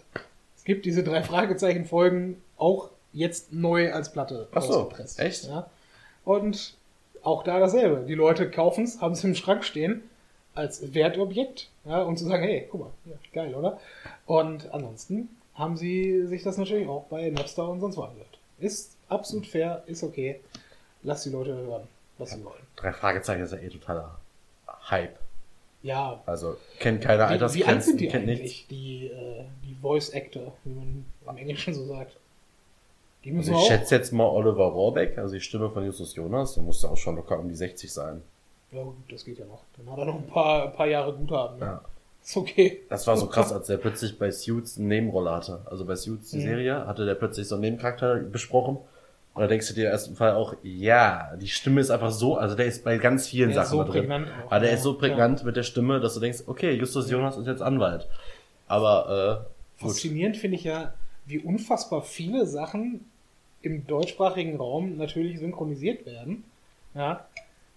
[0.55, 5.45] Es gibt diese drei Fragezeichen-Folgen auch jetzt neu als Platte Ach so, echt?
[5.45, 5.69] Ja.
[6.23, 6.76] Und
[7.27, 8.05] auch da dasselbe.
[8.07, 10.01] Die Leute kaufen's, haben es im Schrank stehen
[10.55, 13.79] als Wertobjekt, ja, um zu sagen, hey, guck mal, ja, geil, oder?
[14.25, 18.39] Und ansonsten haben sie sich das natürlich auch bei Napster und sonst wo angehört.
[18.59, 20.39] Ist absolut fair, ist okay.
[21.03, 22.63] Lass die Leute hören, was sie wollen.
[22.75, 24.17] Drei Fragezeichen ist ja eh totaler
[24.89, 25.19] Hype.
[25.83, 28.67] Ja, Also kennt keine wie, wie alt Altersgrenzen, sind die kennt eigentlich, nichts.
[28.67, 32.17] die, äh, die Voice Actor, wie man im Englischen so sagt?
[33.35, 36.89] Also ich schätze jetzt mal Oliver Rohrbeck, also die Stimme von Justus Jonas, der musste
[36.89, 38.21] auch schon locker um die 60 sein.
[38.71, 39.61] Ja, gut, das geht ja noch.
[39.77, 41.59] Dann hat er noch ein paar, ein paar Jahre gut haben.
[41.59, 41.65] Ne?
[41.65, 41.81] Ja.
[42.23, 42.81] Ist okay.
[42.89, 45.61] Das war so krass, als der plötzlich bei Suits eine Nebenrolle hatte.
[45.65, 46.41] Also bei Suits, die Mhm.
[46.41, 48.77] Serie, hatte der plötzlich so einen Nebencharakter besprochen.
[49.33, 52.35] Und da denkst du dir im ersten Fall auch, ja, die Stimme ist einfach so,
[52.37, 53.91] also der ist bei ganz vielen Der Sachen so drin.
[54.07, 54.75] prägnant auch, Aber der ja.
[54.75, 58.07] ist so prägnant mit der Stimme, dass du denkst, okay, Justus Jonas ist jetzt Anwalt.
[58.67, 59.43] Aber,
[59.79, 59.91] äh, gut.
[59.91, 60.93] Faszinierend finde ich ja,
[61.27, 63.05] wie unfassbar viele Sachen
[63.61, 66.43] im deutschsprachigen Raum natürlich synchronisiert werden.
[66.93, 67.25] Ja.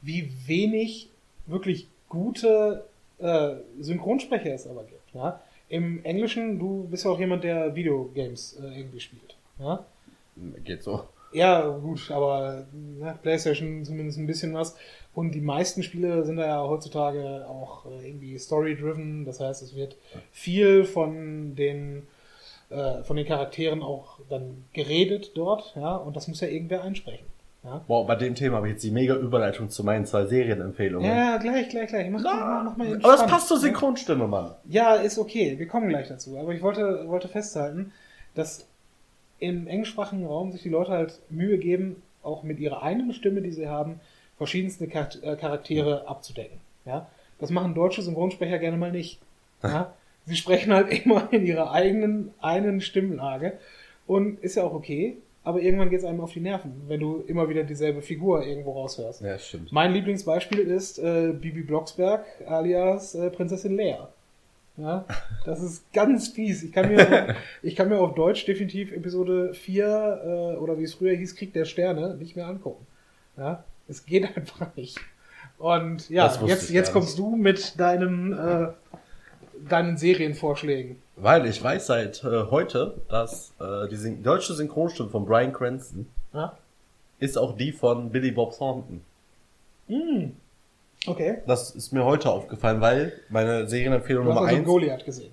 [0.02, 1.08] Wie wenig
[1.46, 2.84] wirklich gute
[3.18, 5.14] äh, Synchronsprecher es aber gibt.
[5.14, 5.40] Ja.
[5.68, 9.36] Im Englischen, du bist ja auch jemand, der Videogames äh, irgendwie spielt.
[9.58, 9.84] Ja.
[10.64, 11.04] Geht so.
[11.32, 14.76] Ja, gut, aber ne, PlayStation zumindest ein bisschen was.
[15.14, 19.24] Und die meisten Spiele sind da ja heutzutage auch äh, irgendwie story-driven.
[19.24, 19.96] Das heißt, es wird
[20.32, 22.06] viel von den
[22.70, 27.26] äh, von den Charakteren auch dann geredet dort, ja, und das muss ja irgendwer einsprechen.
[27.62, 31.10] Ja, Boah, bei dem Thema habe ich jetzt die mega Überleitung zu meinen zwei Serienempfehlungen.
[31.10, 32.08] ja gleich, gleich, gleich.
[32.08, 33.58] Mach, mach, mach mal Aber das passt zur?
[33.58, 34.52] Synchronstimme, Mann.
[34.68, 35.58] Ja, ist okay.
[35.58, 36.38] Wir kommen gleich dazu.
[36.38, 37.92] Aber ich wollte, wollte festhalten,
[38.34, 38.66] dass
[39.40, 43.52] im englischsprachigen Raum sich die Leute halt Mühe geben, auch mit ihrer eigenen Stimme, die
[43.52, 44.00] sie haben,
[44.38, 46.58] verschiedenste äh, Charaktere abzudecken.
[46.86, 47.08] Ja?
[47.38, 49.18] Das machen deutsche Synchronsprecher gerne mal nicht.
[49.62, 49.92] Ja?
[50.30, 53.58] Sie sprechen halt immer in ihrer eigenen einen Stimmlage
[54.06, 57.24] und ist ja auch okay, aber irgendwann geht es einem auf die Nerven, wenn du
[57.26, 59.22] immer wieder dieselbe Figur irgendwo raushörst.
[59.22, 59.72] Ja, stimmt.
[59.72, 63.96] Mein Lieblingsbeispiel ist äh, Bibi Blocksberg alias äh, Prinzessin Lea.
[64.76, 65.04] Ja,
[65.44, 66.62] das ist ganz fies.
[66.62, 70.94] Ich kann mir, ich kann mir auf Deutsch definitiv Episode 4 äh, oder wie es
[70.94, 72.86] früher hieß, Krieg der Sterne nicht mehr angucken.
[73.36, 75.00] Ja, es geht einfach nicht.
[75.60, 78.68] Und ja, jetzt, jetzt kommst du mit deinem, äh,
[79.68, 80.96] deinen Serienvorschlägen.
[81.16, 86.06] Weil ich weiß seit äh, heute, dass äh, die Syn deutsche Synchronstimme von Brian Cranston
[86.32, 86.56] Ja?
[87.18, 89.02] ist auch die von Billy Bob Thornton.
[89.88, 90.36] Hm.
[91.06, 91.38] Okay.
[91.46, 94.66] Das ist mir heute aufgefallen, weil meine Serienempfehlung Du hast Nummer also eins.
[94.66, 95.32] Goliath gesehen.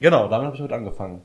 [0.00, 1.22] Genau, damit habe ich heute angefangen.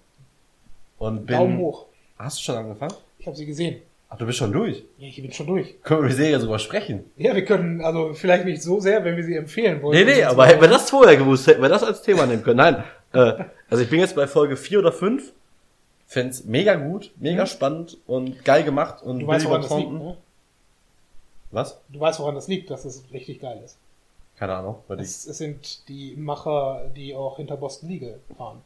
[0.97, 1.35] Und bin.
[1.35, 1.85] Daumen hoch.
[2.17, 2.93] Hast du schon angefangen?
[3.17, 3.81] Ich habe sie gesehen.
[4.13, 4.83] Ach, du bist schon durch.
[4.97, 5.81] Ja, ich bin schon durch.
[5.83, 7.09] Können wir die Serie sogar sprechen?
[7.15, 9.97] Ja, wir können, also vielleicht nicht so sehr, wenn wir sie empfehlen wollen.
[9.97, 12.43] Nee, nee, Sonst aber hätten wir das vorher gewusst, hätten wir das als Thema nehmen
[12.43, 12.57] können.
[12.57, 12.83] Nein,
[13.13, 15.31] äh, also ich bin jetzt bei Folge 4 oder 5.
[16.07, 19.01] Find's mega gut, mega spannend und geil gemacht.
[19.01, 20.17] Und Du weißt, woran das liegt, ne?
[21.51, 21.79] Was?
[21.87, 23.77] Du weißt, woran das liegt, dass es richtig geil ist.
[24.37, 24.79] Keine Ahnung.
[24.89, 28.61] Weil ich, Es, es sind die Macher, die auch hinter Boston Legal fahren,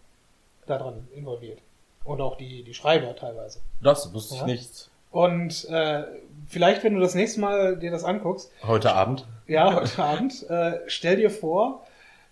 [0.65, 1.59] daran involviert.
[2.03, 3.59] Und auch die, die Schreiber teilweise.
[3.81, 4.47] das wusste ich Ja.
[4.47, 4.89] nicht.
[5.15, 6.03] Und äh,
[6.49, 9.25] vielleicht, wenn du das nächste Mal dir das anguckst, Heute Abend.
[9.47, 11.85] ja, heute Abend, äh, stell dir vor,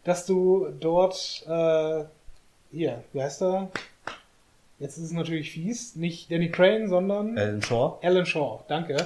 [0.03, 2.03] dass du dort, äh,
[2.73, 3.69] hier, wie heißt er?
[4.79, 5.95] Jetzt ist es natürlich fies.
[5.95, 7.99] Nicht Danny Crane, sondern Alan Shaw.
[8.03, 8.59] Alan Shaw.
[8.67, 8.97] Danke.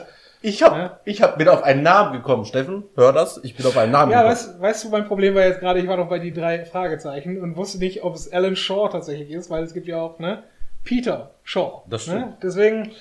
[0.42, 1.00] Ich hab, Ja.
[1.06, 2.84] ich hab, bin auf einen Namen gekommen, Steffen.
[2.96, 3.40] Hör das?
[3.44, 4.32] Ich bin auf einen Namen Ja, gekommen.
[4.36, 7.40] weißt, weißt du, mein Problem war jetzt gerade, ich war noch bei die drei Fragezeichen
[7.40, 10.42] und wusste nicht, ob es Alan Shaw tatsächlich ist, weil es gibt ja auch, ne?
[10.84, 11.84] Peter Shaw.
[11.88, 12.20] Das stimmt.
[12.22, 12.38] Ne?
[12.42, 12.92] Deswegen,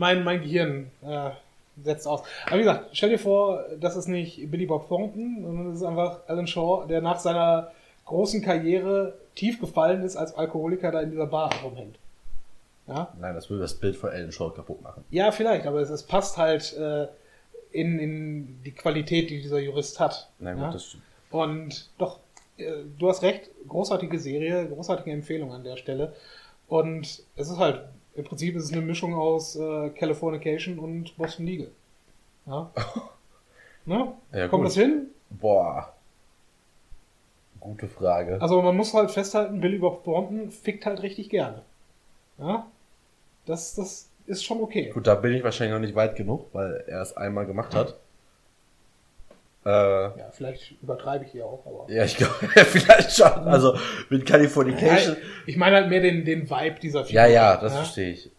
[0.00, 1.30] mein, mein Gehirn äh,
[1.82, 2.22] setzt aus.
[2.46, 5.84] Aber wie gesagt, stell dir vor, das ist nicht Billy Bob Thornton, sondern es ist
[5.84, 7.70] einfach Alan Shaw, der nach seiner
[8.06, 11.98] großen Karriere tief gefallen ist, als Alkoholiker da in dieser Bar rumhängt.
[12.88, 13.12] Ja?
[13.20, 15.04] Nein, das würde das Bild von Alan Shaw kaputt machen.
[15.10, 17.06] Ja, vielleicht, aber es, es passt halt äh,
[17.70, 20.30] in, in die Qualität, die dieser Jurist hat.
[20.38, 20.72] Na gut, ja?
[20.72, 21.04] das stimmt.
[21.30, 22.20] Und doch,
[22.56, 26.14] äh, du hast recht, großartige Serie, großartige Empfehlung an der Stelle.
[26.68, 27.82] Und es ist halt,
[28.20, 31.70] im Prinzip ist es eine Mischung aus äh, Californication und Boston Legal.
[32.46, 32.70] Ja?
[33.86, 34.12] ne?
[34.32, 34.66] Ja, Kommt gut.
[34.68, 35.06] das hin?
[35.30, 35.94] Boah.
[37.58, 38.40] Gute Frage.
[38.40, 41.62] Also man muss halt festhalten, Billy Bob Thornton fickt halt richtig gerne.
[42.38, 42.66] Ja?
[43.46, 44.90] Das, das ist schon okay.
[44.90, 47.96] Gut, da bin ich wahrscheinlich noch nicht weit genug, weil er es einmal gemacht hat.
[49.64, 51.92] Äh, Ja, vielleicht übertreibe ich hier auch, aber.
[51.92, 52.32] ja, ich glaube,
[52.64, 53.26] vielleicht schon.
[53.26, 53.76] Also
[54.08, 55.16] mit Californication.
[55.46, 58.30] Ich meine halt mehr den, den Vibe dieser Ja, ja, das verstehe ich.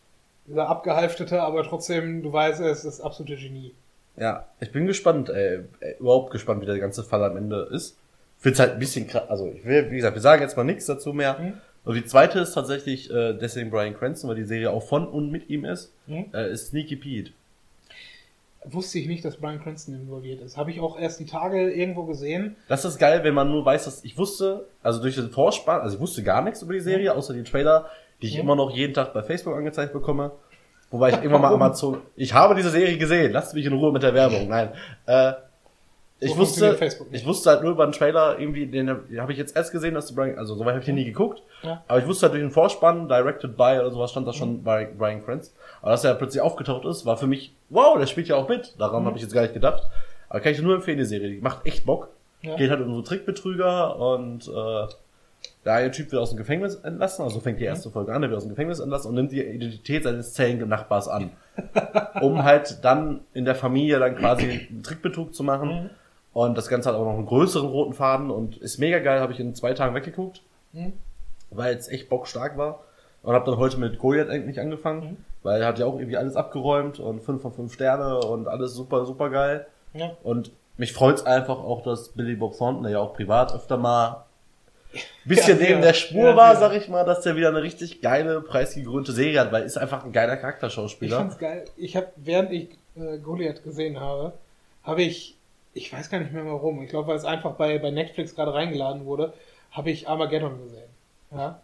[0.48, 3.74] Dieser abgehalftete, aber trotzdem, du weißt, er ist das absolute Genie.
[4.18, 7.98] Ja, ich bin gespannt, ey, ey, überhaupt gespannt, wie der ganze Fall am Ende ist.
[8.40, 10.88] Find's halt ein bisschen krass, also ich will, wie gesagt, wir sagen jetzt mal nichts
[10.88, 11.38] dazu mehr.
[11.40, 11.54] Mhm.
[11.86, 15.32] Und die zweite ist tatsächlich, äh, deswegen Brian Cranston, weil die Serie auch von und
[15.32, 16.26] mit ihm ist, Mhm.
[16.34, 17.32] äh, ist Sneaky Pete.
[18.64, 20.56] Wusste ich nicht, dass Brian Cranston involviert ist.
[20.56, 22.56] Habe ich auch erst die Tage irgendwo gesehen.
[22.68, 25.96] Das ist geil, wenn man nur weiß, dass ich wusste, also durch den Vorspann, also
[25.96, 27.88] ich wusste gar nichts über die Serie, außer die Trailer,
[28.22, 28.42] die ich Mhm.
[28.42, 30.32] immer noch jeden Tag bei Facebook angezeigt bekomme.
[30.92, 31.54] Wobei ich irgendwann mal?
[31.54, 34.70] Amazon, ich habe diese Serie gesehen, lasst mich in Ruhe mit der Werbung, nein.
[35.08, 35.34] Äh,
[36.24, 36.78] ich wusste,
[37.12, 40.06] ich wusste halt nur über den Trailer irgendwie, den habe ich jetzt erst gesehen, dass
[40.08, 41.84] du Brian, also soweit habe ich den nie geguckt, Ja.
[41.88, 44.86] aber ich wusste halt durch den Vorspann, directed by oder sowas stand da schon bei
[44.86, 45.58] Brian Cranston.
[45.82, 48.80] Aber dass er plötzlich aufgetaucht ist, war für mich, wow, der spielt ja auch mit.
[48.80, 49.84] Daran habe ich jetzt gar nicht gedacht.
[50.30, 52.10] Aber kann ich dir nur empfehlen, die Serie, die macht echt Bock.
[52.42, 52.56] Ja.
[52.56, 54.88] Geht halt um so Trickbetrüger und äh,
[55.66, 58.30] der eine Typ wird aus dem Gefängnis entlassen, also fängt die erste Folge an, der
[58.30, 61.32] wird aus dem Gefängnis entlassen und nimmt die Identität seines Zellennachbars an.
[62.22, 65.90] um halt dann in der Familie dann quasi einen Trickbetrug zu machen.
[66.34, 69.34] Und das Ganze hat auch noch einen größeren roten Faden und ist mega geil, habe
[69.34, 70.42] ich in zwei Tagen weggeguckt,
[70.74, 70.94] Mhm.
[71.50, 72.80] weil es echt bockstark war.
[73.24, 76.36] Und habe dann heute mit Goliath eigentlich angefangen, weil er hat ja auch irgendwie alles
[76.36, 79.68] abgeräumt und 5 von 5 Sterne und alles super, super geil.
[79.94, 80.12] Ja.
[80.24, 84.26] Und mich freut's einfach auch, dass Billy Bob Thornton, der ja auch privat öfter mal
[84.94, 85.88] ein bisschen Ja, neben ja.
[85.88, 89.40] der Spur Ja, war, sag ich mal, dass der wieder eine richtig geile, preisgekrönte Serie
[89.42, 91.18] hat, weil ist einfach ein geiler Ich Charakterschauspieler.
[91.18, 91.66] fand's geil.
[91.78, 94.34] Ich habe, während ich äh, Goliath gesehen habe,
[94.84, 95.38] habe ich,
[95.74, 98.54] ich weiß gar nicht mehr warum, ich glaube, weil es einfach bei, bei Netflix gerade
[98.54, 99.34] reingeladen wurde,
[99.72, 100.90] habe ich Armageddon gesehen.
[101.32, 101.62] Ja?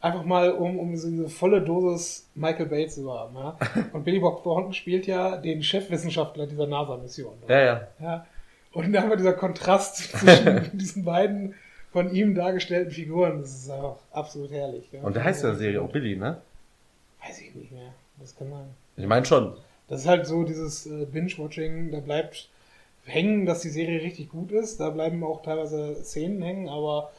[0.00, 3.34] Einfach mal, um, um so diese volle Dosis Michael Bates zu haben.
[3.34, 3.56] Ja?
[3.92, 7.34] Und Billy Bob Thornton spielt ja den Chefwissenschaftler dieser NASA-Mission.
[7.48, 7.88] Ja, ja.
[8.00, 8.26] Ja.
[8.72, 11.54] Und da haben wir dieser Kontrast zwischen diesen beiden
[11.92, 14.84] von ihm dargestellten Figuren, das ist einfach absolut herrlich.
[14.90, 15.02] Ja.
[15.02, 16.40] Und der heißt ja der Serie auch Billy, ne?
[17.24, 17.94] Weiß ich nicht mehr.
[18.18, 18.66] Das kann sein.
[18.96, 19.56] Ich meine schon.
[19.88, 22.48] Das ist halt so dieses äh, Binge-Watching, da bleibt
[23.04, 24.80] hängen, dass die Serie richtig gut ist.
[24.80, 27.10] Da bleiben auch teilweise Szenen hängen, aber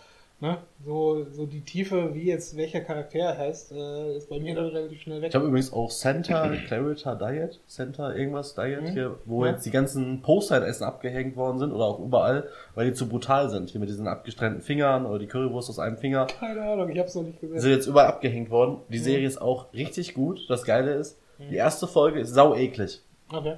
[0.42, 4.66] ne, so, so die Tiefe, wie jetzt welcher Charakter heißt, äh, ist bei mir dann
[4.66, 5.30] relativ schnell weg.
[5.30, 8.88] Ich habe übrigens auch Center Clarita Diet, Center irgendwas Diet Mhm.
[8.88, 9.52] hier, wo Ja.
[9.52, 13.08] jetzt die ganzen Poster in Essen abgehängt worden sind oder auch überall, weil die zu
[13.08, 13.70] brutal sind.
[13.70, 16.28] Hier mit diesen abgestrennten Fingern oder die Currywurst aus einem Finger.
[16.40, 17.60] Keine Ahnung, ich hab's noch nicht gesehen.
[17.60, 18.78] sind jetzt überall abgehängt worden.
[18.90, 20.42] Die Serie ist auch richtig gut.
[20.50, 21.18] Das Geile ist,
[21.50, 23.02] die erste Folge ist sau eklig.
[23.32, 23.56] Okay.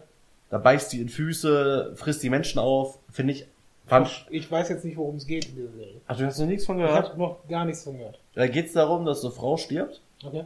[0.50, 3.00] Da beißt die in Füße, frisst die Menschen auf.
[3.12, 3.48] Finde ich,
[3.86, 6.02] fand, Ich weiß jetzt nicht, worum es geht in dieser Serie.
[6.08, 7.10] Ach, du hast noch nichts von Ich gehört?
[7.10, 8.20] habe noch gar nichts von gehört.
[8.34, 10.46] Da geht's darum, dass eine Frau stirbt, Okay.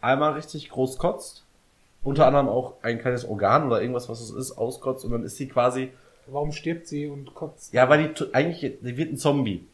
[0.00, 1.44] einmal richtig groß kotzt,
[2.02, 5.36] unter anderem auch ein kleines Organ oder irgendwas, was es ist, auskotzt und dann ist
[5.36, 5.92] sie quasi,
[6.26, 7.72] Warum stirbt sie und kotzt?
[7.72, 9.66] ja, weil die eigentlich, die wird ein Zombie.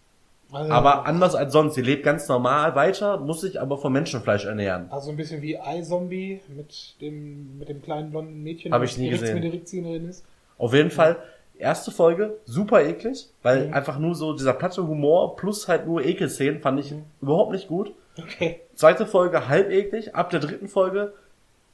[0.50, 1.74] Also, Aber anders als sonst.
[1.74, 4.86] Sie lebt ganz normal weiter, muss sich aber vom Menschenfleisch ernähren.
[4.90, 9.04] also ein bisschen wie iZombie mit dem, mit dem kleinen blonden Mädchen, Hab ich nie
[9.04, 9.34] direkt gesehen.
[9.34, 10.24] mit der Rückzieherin ist.
[10.56, 11.16] Auf jeden Fall,
[11.58, 13.74] erste Folge, super eklig, weil Mhm.
[13.74, 17.04] einfach nur so dieser platte Humor plus halt nur Ekelszenen fand ich Mhm.
[17.20, 17.92] überhaupt nicht gut.
[18.18, 18.60] Okay.
[18.74, 21.12] Zweite Folge halb eklig, ab der dritten Folge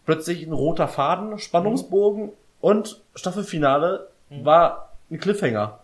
[0.04, 4.44] plötzlich ein roter Faden, Spannungsbogen und Staffelfinale Mhm.
[4.44, 5.78] war ein Cliffhanger.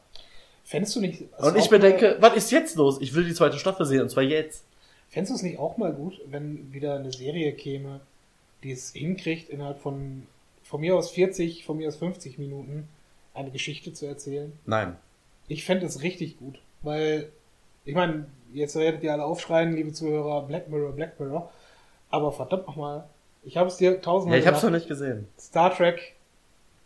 [0.70, 1.24] Fändest du nicht.
[1.36, 3.00] Und ich bedenke, was ist jetzt los?
[3.00, 4.64] Ich will die zweite Staffel sehen, und zwar jetzt.
[5.08, 8.00] Fändest du es nicht auch mal gut, wenn wieder eine Serie käme,
[8.62, 10.28] die es hinkriegt, innerhalb von,
[10.62, 12.86] von mir aus 40, von mir aus 50 Minuten
[13.34, 14.52] eine Geschichte zu erzählen?
[14.64, 14.96] Nein.
[15.48, 17.32] Ich fände es richtig gut, weil,
[17.84, 21.50] ich meine, jetzt werdet ihr alle aufschreien, liebe Zuhörer, Black Mirror, Black Mirror.
[22.10, 23.08] Aber verdammt nochmal,
[23.42, 25.26] ich habe es dir tausendmal Ja, ich hab's noch gesagt, nicht gesehen.
[25.36, 26.14] Star Trek,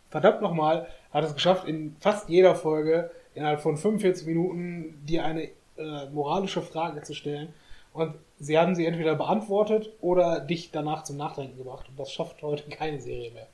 [0.09, 5.49] verdammt nochmal, hat es geschafft, in fast jeder Folge innerhalb von 45 Minuten dir eine
[5.77, 7.53] äh, moralische Frage zu stellen.
[7.93, 11.87] Und sie haben sie entweder beantwortet oder dich danach zum Nachdenken gebracht.
[11.87, 13.47] Und das schafft heute keine Serie mehr.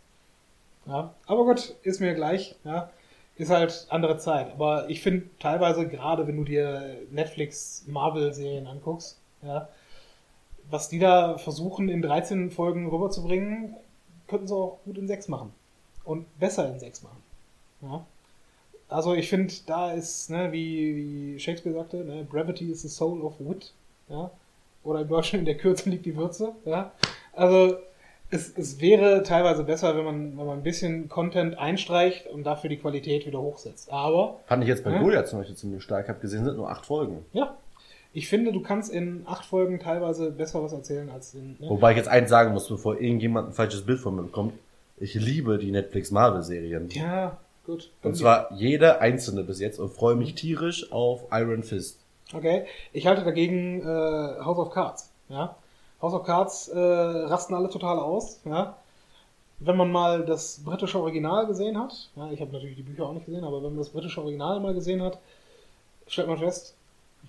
[0.88, 2.56] Ja, aber gut, ist mir gleich.
[2.64, 2.90] Ja,
[3.36, 4.52] ist halt andere Zeit.
[4.54, 9.68] Aber ich finde teilweise, gerade wenn du dir Netflix Marvel-Serien anguckst, ja,
[10.70, 13.76] was die da versuchen in 13 Folgen rüberzubringen,
[14.28, 15.54] könnten sie auch gut in 6 machen.
[16.04, 17.24] Und besser in 6 machen.
[17.82, 18.06] Ja.
[18.92, 23.22] Also ich finde, da ist, ne, wie, wie Shakespeare sagte, ne, Brevity is the soul
[23.22, 23.74] of wit.
[24.10, 24.30] Ja.
[24.84, 26.52] Oder im Deutschen in der Kürze liegt die Würze.
[26.66, 26.92] Ja.
[27.34, 27.78] Also
[28.30, 32.70] es, es wäre teilweise besser, wenn man, wenn man ein bisschen Content einstreicht und dafür
[32.70, 33.92] die Qualität wieder hochsetzt.
[33.92, 35.02] Aber Fand ich jetzt bei Ja.
[35.02, 36.10] Goliath zum Beispiel ziemlich stark.
[36.10, 37.26] Hab gesehen, sind nur acht Folgen.
[37.34, 37.56] ja,
[38.14, 41.56] ich finde, du kannst in acht Folgen teilweise besser was erzählen als in.
[41.60, 41.70] Ne?
[41.70, 44.54] Wobei ich jetzt eins sagen muss, bevor irgendjemand ein falsches Bild von mir bekommt.
[44.98, 46.90] Ich liebe die Netflix Marvel-Serien.
[46.90, 47.38] Ja,
[47.72, 47.92] gut.
[48.04, 52.00] Und zwar jede einzelne bis jetzt und freue mich tierisch auf Iron Fist.
[52.34, 53.86] Okay, ich halte dagegen äh,
[54.44, 55.12] House of Cards.
[55.30, 55.56] Ja?
[56.02, 58.40] House of Cards äh, rasten alle total aus.
[58.46, 58.78] Ja?
[59.60, 63.14] Wenn man mal das britische Original gesehen hat, ja, ich habe natürlich die Bücher auch
[63.14, 65.20] nicht gesehen, aber wenn man das britische Original mal gesehen hat,
[66.08, 66.76] stellt man fest,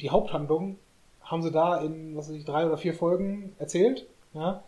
[0.01, 0.78] die Haupthandlung
[1.22, 4.07] haben sie da in, was weiß ich, drei oder vier Folgen erzählt.
[4.34, 4.62] Ja?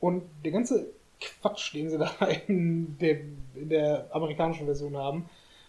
[0.00, 0.86] Und der ganze
[1.20, 2.12] Quatsch, den sie da
[2.46, 5.28] in, dem, in der amerikanischen Version haben,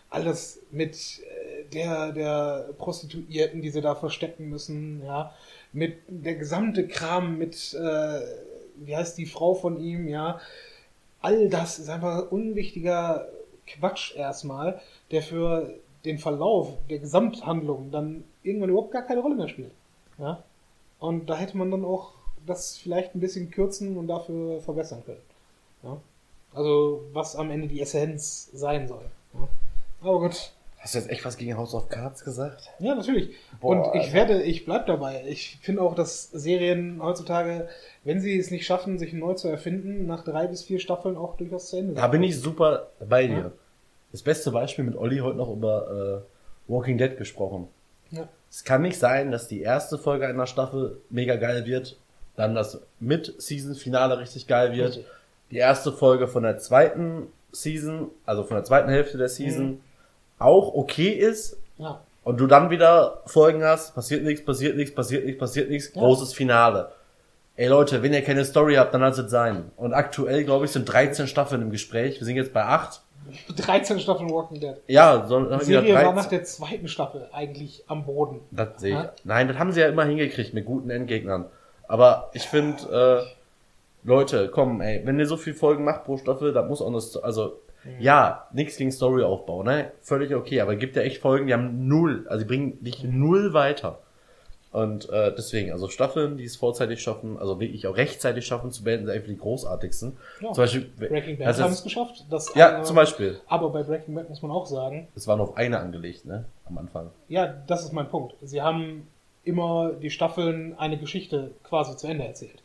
[0.09, 5.33] alles mit äh, der, der Prostituierten, die sie da verstecken müssen, ja,
[5.73, 8.21] mit der gesamte Kram mit, äh,
[8.77, 10.39] wie heißt die Frau von ihm, ja,
[11.21, 13.27] all das ist einfach unwichtiger
[13.65, 14.79] Quatsch erstmal,
[15.11, 15.73] der für
[16.05, 19.71] den Verlauf der Gesamthandlung dann irgendwann überhaupt gar keine Rolle mehr spielt.
[20.17, 20.43] Ja?
[20.99, 22.13] Und da hätte man dann auch
[22.45, 25.21] das vielleicht ein bisschen kürzen und dafür verbessern können.
[25.83, 25.97] Ja?
[26.53, 29.05] Also, was am Ende die Essenz sein soll.
[29.33, 29.47] Ja?
[30.01, 30.51] Aber gut.
[30.79, 32.69] Hast du jetzt echt was gegen House of Cards gesagt?
[32.79, 33.35] Ja, natürlich.
[33.59, 34.13] Boah, und ich Alter.
[34.13, 35.23] werde, ich bleib dabei.
[35.27, 37.67] Ich finde auch, dass Serien heutzutage,
[38.03, 41.35] wenn sie es nicht schaffen, sich neu zu erfinden, nach drei bis vier Staffeln auch
[41.35, 42.11] durchaus zu Ende Da sind.
[42.11, 43.37] bin ich super bei dir.
[43.37, 43.51] Ja.
[44.11, 46.23] Das beste Beispiel mit Olli heute noch über
[46.67, 47.67] äh, Walking Dead gesprochen.
[48.11, 48.29] Ja.
[48.49, 51.97] Es kann nicht sein, dass die erste Folge einer Staffel mega geil wird,
[52.35, 55.05] dann das Mid-Season-Finale richtig geil wird, Richtig.
[55.51, 59.79] Die erste Folge von der zweiten Season, also von der zweiten Hälfte der Season, Mhm.
[60.39, 62.01] auch okay ist ja.
[62.23, 66.01] und du dann wieder Folgen hast, passiert nichts, passiert nichts, passiert nichts, passiert nichts, Ja.
[66.01, 66.91] großes Finale.
[67.55, 69.71] Ey Leute, wenn ihr keine Story habt, dann lasst es sein.
[69.77, 72.19] Und aktuell, glaube ich, sind 13 Staffeln im Gespräch.
[72.19, 73.01] Wir sind jetzt bei 8.
[73.55, 74.75] 13 Staffeln Walking Dead.
[74.87, 76.15] Ja, sollen Die Serie war 13.
[76.15, 78.41] nach der zweiten Staffel eigentlich am Boden.
[78.51, 79.25] Das sehe ich.
[79.25, 81.45] Nein, das haben sie ja immer hingekriegt mit guten Endgegnern.
[81.87, 83.36] Aber ich finde, äh,
[84.07, 87.01] Leute, komm, ey, wenn ihr so viel Folgen macht pro Staffel, dann muss auch eine,
[87.01, 87.59] Sto- also,
[87.99, 89.91] ja, nichts gegen Storyaufbau, ne?
[90.01, 93.53] Völlig okay, aber gibt ja echt Folgen, die haben null, also die bringen dich null
[93.53, 93.99] weiter.
[94.71, 98.83] Und äh, deswegen, also Staffeln, die es vorzeitig schaffen, also wirklich auch rechtzeitig schaffen zu
[98.83, 100.17] beenden, sind einfach die großartigsten.
[100.41, 100.51] Ja.
[100.53, 102.25] Zum Beispiel, Breaking Bad das haben es geschafft.
[102.29, 103.39] Das ja, eine- zum Beispiel.
[103.47, 106.45] Aber bei Breaking Bad muss man auch sagen, Es war nur auf eine angelegt, ne?
[106.65, 107.09] Am Anfang.
[107.29, 108.35] ja, das ist mein Punkt.
[108.41, 109.07] Sie haben
[109.45, 112.61] immer die Staffeln eine Geschichte quasi zu Ende erzählt.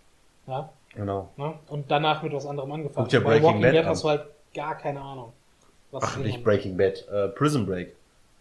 [0.48, 1.30] Ja, Genau.
[1.36, 1.54] ne?
[1.68, 3.04] Und danach mit was anderem angefangen.
[3.04, 3.86] Guck dir Bei Breaking Walking Bad Dead an.
[3.88, 4.24] hast du halt
[4.54, 5.32] gar keine Ahnung.
[5.90, 7.94] Was Ach, nicht Breaking Bad, äh, Prison Break.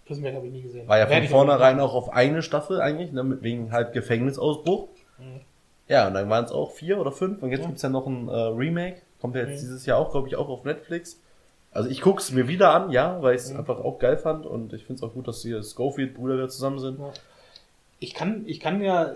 [0.06, 0.88] Prison Break habe ich nie gesehen.
[0.88, 4.88] War ja von vornherein auch auf eine Staffel eigentlich, ne, wegen halt Gefängnisausbruch.
[5.18, 5.41] Mhm.
[5.88, 7.68] Ja, und dann waren es auch vier oder fünf und jetzt Ja.
[7.68, 9.02] gibt's ja noch ein äh, Remake.
[9.20, 9.60] Kommt ja jetzt Mhm.
[9.68, 11.20] dieses Jahr auch, glaube ich, auch auf Netflix.
[11.74, 13.60] Also ich guck's mir wieder an, ja, weil ich es Mhm.
[13.60, 16.80] einfach auch geil fand und ich finde es auch gut, dass die Schofield-Brüder wieder zusammen
[16.80, 16.99] sind.
[16.99, 17.12] Ja.
[17.99, 19.12] Ich kann, ich kann ja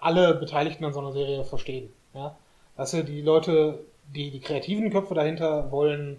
[0.00, 1.90] alle Beteiligten an so einer Serie verstehen.
[2.14, 2.36] Ja?
[2.78, 3.80] Weißt du, die Leute,
[4.14, 6.16] die, die kreativen Köpfe dahinter wollen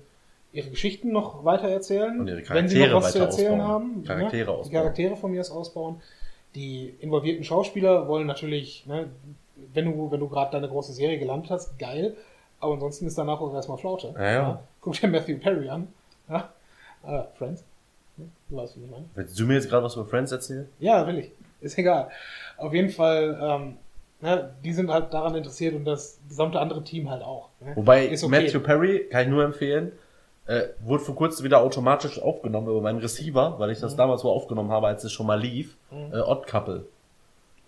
[0.52, 2.20] ihre Geschichten noch weiter erzählen.
[2.20, 3.68] Und ihre wenn sie noch Charaktere was zu erzählen ausbauen.
[3.68, 4.04] haben.
[4.04, 4.46] Charaktere ja?
[4.46, 4.74] Die ausbauen.
[4.74, 6.02] Charaktere von mir aus ausbauen.
[6.56, 9.08] Die involvierten Schauspieler wollen natürlich, ne,
[9.74, 12.16] wenn du, wenn du gerade deine große Serie gelandet hast, geil.
[12.60, 14.14] Aber ansonsten ist danach auch erstmal Flaute.
[14.18, 14.60] Ja, ja.
[14.82, 15.88] Guck dir Matthew Perry an.
[16.28, 16.50] Ja?
[17.08, 17.64] Äh, Friends.
[18.18, 19.06] Hm, Du weißt, wie ich meine.
[19.16, 20.68] Willst du mir jetzt gerade was über Friends erzählen?
[20.80, 21.32] Ja, will ich.
[21.62, 22.10] Ist egal.
[22.58, 23.78] Auf jeden Fall, ähm,
[24.22, 27.50] ne, die sind halt daran interessiert und das gesamte andere Team halt auch.
[27.60, 27.74] Ne?
[27.76, 28.44] Wobei Ist okay.
[28.44, 29.92] Matthew Perry, kann ich nur empfehlen,
[30.48, 33.74] äh, wurde vor kurzem wieder automatisch aufgenommen über meinen Receiver, weil Mhm.
[33.74, 35.76] ich das damals wohl aufgenommen habe, als es schon mal lief.
[35.92, 36.86] Äh, Odd Couple.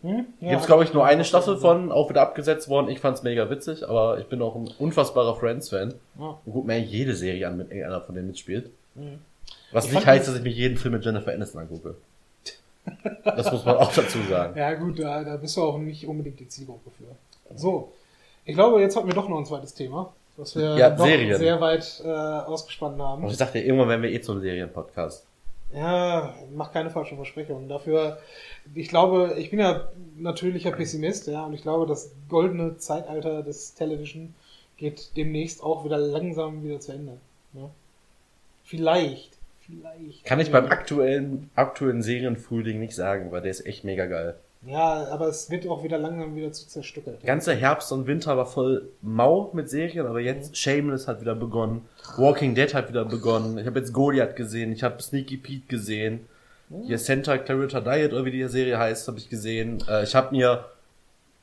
[0.02, 0.26] Hm?
[0.39, 2.89] Ja, Gibt's glaube ich nur eine Staffel von, auch wieder abgesetzt worden.
[2.89, 5.93] Ich fand's mega witzig, aber ich bin auch ein unfassbarer Friends-Fan.
[6.20, 6.26] Ja.
[6.43, 8.72] Und guck mir eigentlich jede Serie an, wenn irgendeiner von denen mitspielt.
[8.95, 9.20] Mhm.
[9.72, 11.95] Was Ich nicht heißt, dass ich mir jeden Film mit Jennifer Aniston angucke.
[13.24, 14.58] Das muss man auch dazu sagen.
[14.58, 17.56] Ja gut, da, da bist du auch nicht unbedingt die Zielgruppe für.
[17.58, 17.92] So,
[18.46, 21.38] Ich glaube, jetzt hatten wir doch noch ein zweites Thema, was wir Ja, doch Serien.
[21.38, 23.24] sehr weit äh, ausgespannt haben.
[23.24, 25.26] Und ich dachte, irgendwann werden wir eh zum Serienpodcast.
[25.74, 27.70] Ja, mach keine falschen Versprechungen.
[27.70, 28.18] Dafür,
[28.76, 33.74] ich glaube, ich bin ja natürlicher Pessimist, ja, und ich glaube, das goldene Zeitalter des
[33.76, 34.34] Television
[34.78, 37.18] geht demnächst auch wieder langsam wieder zu Ende.
[37.54, 37.70] Ja.
[38.64, 39.31] Vielleicht,
[39.80, 40.26] vielleicht.
[40.26, 44.36] Kann ich beim aktuellen, aktuellen Serienfrühling nicht sagen, weil der ist echt mega geil.
[44.64, 47.18] Ja, aber es wird auch wieder langsam wieder zu zerstückelt.
[47.24, 51.34] Der ganze Herbst und Winter war voll mau mit Serien, aber jetzt Shameless hat wieder
[51.34, 51.88] begonnen.
[52.18, 53.58] Walking Dead hat wieder begonnen.
[53.58, 56.28] Ich habe jetzt Goliath gesehen, ich habe Sneaky Pete gesehen.
[56.86, 59.84] Hier Santa Clarita Diet oder wie die Serie heißt, habe ich gesehen.
[59.90, 60.66] Äh, ich habe mir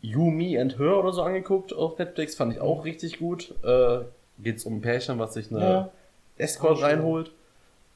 [0.01, 3.53] You, Me and Her oder so angeguckt auf Netflix, fand ich auch richtig gut.
[3.64, 3.99] Äh,
[4.39, 5.91] geht's um ein Pärchen, was sich eine Ja.
[6.39, 7.33] Escort reinholt.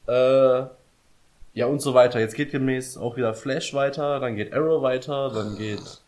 [0.07, 0.65] Äh,
[1.53, 2.19] ja und so weiter.
[2.19, 6.01] Jetzt geht demnächst auch wieder Flash weiter, dann geht Arrow weiter, dann geht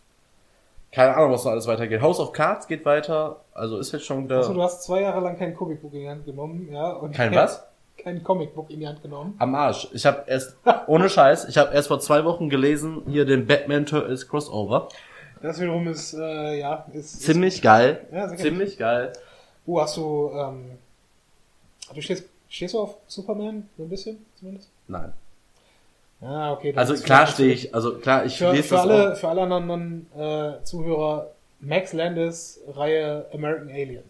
[0.96, 2.02] keine Ahnung, was noch alles weitergeht.
[2.02, 5.20] House of Cards geht weiter, also ist jetzt schon wieder Also du hast zwei Jahre
[5.20, 6.91] lang kein Comicbook in die Hand genommen, ja.
[6.91, 7.64] Und kein was?
[7.98, 9.36] Kein Comicbook in die Hand genommen.
[9.39, 9.88] Am Arsch.
[9.93, 13.86] Ich habe erst ohne Scheiß, ich habe erst vor zwei Wochen gelesen hier den Batman
[13.86, 14.89] Turtles Crossover.
[15.41, 17.22] Das wiederum ist, äh, ja, ist.
[17.22, 19.14] Ziemlich geil, Ja, ziemlich geil.
[19.66, 20.72] Uh, hast du, ähm,
[21.93, 23.70] du stehst, stehst du auf Superman?
[23.78, 24.70] So ein bisschen, zumindest?
[24.88, 25.14] Nein.
[26.22, 26.74] Ah, okay.
[26.76, 29.18] Also klar stehe ich, also klar, ich Für, lese für das alle, auch.
[29.18, 34.04] für alle anderen äh, Zuhörer, Max Landis Reihe American Alien.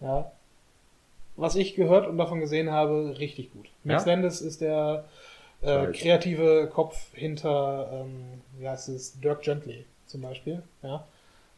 [0.00, 0.30] Ja.
[1.36, 3.66] Was ich gehört und davon gesehen habe, richtig gut.
[3.82, 4.12] Max Ja?
[4.12, 5.04] Landis ist der
[5.62, 10.62] äh, kreative Kopf hinter, ähm, wie heißt es, Dirk Gently zum Beispiel.
[10.82, 11.04] Ja.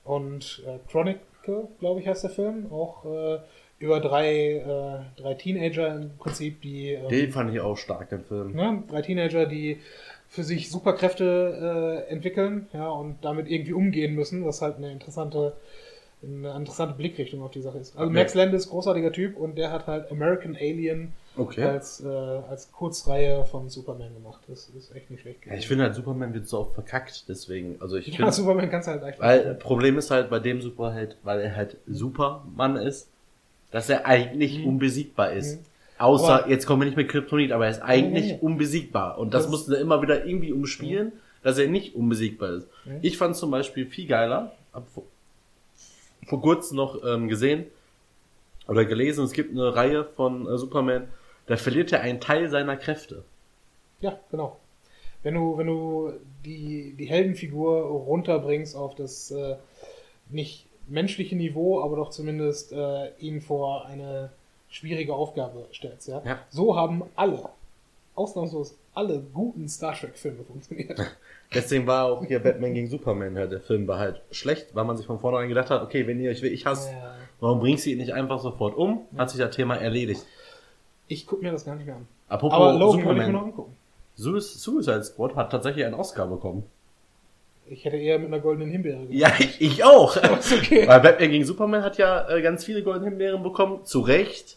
[0.05, 2.73] Und äh, Chronicle, glaube ich, heißt der Film.
[2.73, 3.39] Auch äh,
[3.79, 6.93] über drei, äh, drei Teenager im Prinzip, die.
[6.93, 8.53] Ähm, Den fand ich auch stark, den Film.
[8.55, 8.83] Ne?
[8.89, 9.81] Drei Teenager, die
[10.29, 15.53] für sich Superkräfte äh, entwickeln ja, und damit irgendwie umgehen müssen, was halt eine interessante,
[16.22, 17.97] eine interessante Blickrichtung auf die Sache ist.
[17.97, 18.18] Also Okay.
[18.18, 21.62] Max Landis, großartiger Typ und der hat halt American Alien Okay.
[21.64, 24.41] als, äh, als Kurzreihe von Superman gemacht.
[24.49, 25.45] Das ist echt nicht schlecht.
[25.47, 28.70] Ja, ich finde halt, Superman wird so oft verkackt, deswegen, also ich ja, finde, Superman
[28.70, 32.77] kannst du halt leicht weil, Problem ist halt bei dem Superheld, weil er halt Supermann
[32.77, 33.11] ist,
[33.77, 35.61] dass er eigentlich unbesiegbar ist.
[35.61, 35.64] Mhm.
[35.99, 38.39] Außer, Aber- jetzt kommen wir nicht mit Kryptonit, aber er ist eigentlich nee.
[38.41, 39.18] unbesiegbar.
[39.18, 41.12] Und das, Das- mussten sie immer wieder irgendwie umspielen,
[41.43, 42.68] dass er nicht unbesiegbar ist.
[42.87, 43.01] Mhm.
[43.03, 45.03] Ich fand zum Beispiel viel geiler, hab vor,
[46.27, 47.66] vor kurzem noch ähm, gesehen
[48.66, 51.09] oder gelesen, es gibt eine Reihe von äh, Superman,
[51.45, 53.24] da verliert er einen Teil seiner Kräfte.
[54.01, 54.59] Ja, genau.
[55.22, 56.12] Wenn du, wenn du
[56.47, 59.57] die, die Heldenfigur runterbringst auf das äh,
[60.31, 64.30] nicht menschliche Niveau, aber doch zumindest äh, ihn vor eine
[64.68, 66.22] schwierige Aufgabe stellst, ja?
[66.24, 66.39] Ja.
[66.51, 67.41] So haben alle,
[68.14, 70.99] ausnahmslos alle guten Star Trek-Filme funktioniert.
[71.55, 74.97] Deswegen war auch hier Batman gegen Superman, ja, der Film war halt schlecht, weil man
[74.97, 77.14] sich von vornherein gedacht hat, okay, wenn ihr euch wirklich hasst, Ja.
[77.41, 79.03] warum bringst du ihn nicht einfach sofort um?
[79.16, 80.24] Hat sich das Thema erledigt.
[81.09, 82.09] Ich gucke mir das gar nicht mehr an.
[82.28, 83.76] Apropos Aber Logan wollte ich mir noch Superman, angucken.
[84.16, 86.64] Su- Suicide Squad hat tatsächlich einen Oscar bekommen.
[87.69, 89.12] Ich hätte eher mit einer goldenen Himbeere gemacht.
[89.12, 90.17] Ja, ich, ich auch.
[90.59, 90.87] Okay.
[90.87, 94.57] Weil Batman gegen Superman hat ja äh, ganz viele goldene Himbeeren bekommen, zu Recht.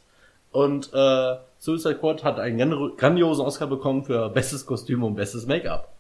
[0.51, 5.45] Und äh, Suicide Squad hat einen gran- grandiosen Oscar bekommen für bestes Kostüm und bestes
[5.45, 5.91] Make-up.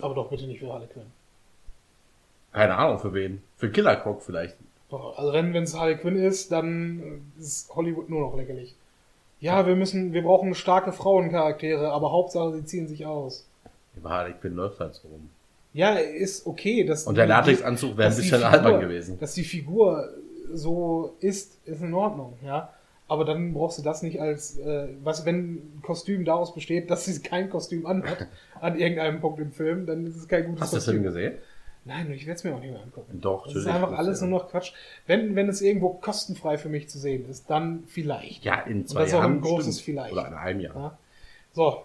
[0.00, 1.06] Aber doch bitte nicht für Harley Quinn.
[2.52, 3.42] Keine Ahnung für wen.
[3.56, 4.56] Für Killer Croc vielleicht.
[4.90, 8.74] Doch, Also wenn es Harley Quinn ist, dann ist Hollywood nur noch lächerlich.
[9.40, 13.46] Ja, wir müssen, wir brauchen starke Frauencharaktere, aber Hauptsache sie ziehen sich aus.
[14.00, 15.28] Aber Harley Quinn läuft halt so rum.
[15.72, 16.84] Ja, ist okay.
[16.84, 19.18] Dass Und der Latexanzug wäre ein bisschen Figur- albern gewesen.
[19.18, 20.08] Dass die Figur
[20.52, 22.72] so ist, ist in Ordnung, ja.
[23.06, 27.06] Aber dann brauchst du das nicht als, äh, was, wenn ein Kostüm daraus besteht, dass
[27.06, 28.26] sie kein Kostüm anhat,
[28.60, 31.02] an irgendeinem Punkt im Film, dann ist es kein gutes Hast du das Kostüm.
[31.02, 31.34] Film gesehen?
[31.84, 33.18] Nein, ich werde es mir auch nicht mehr angucken.
[33.20, 34.72] Doch, Das ist einfach alles nur noch Quatsch.
[35.06, 38.44] Wenn, wenn es irgendwo kostenfrei für mich zu sehen ist, dann vielleicht.
[38.44, 39.36] Ja, in zwei das ist auch Jahren.
[39.36, 39.84] ein großes bestimmt.
[39.84, 40.12] Vielleicht.
[40.12, 40.74] Oder in einem Jahr.
[40.76, 40.98] Ja.
[41.52, 41.82] So.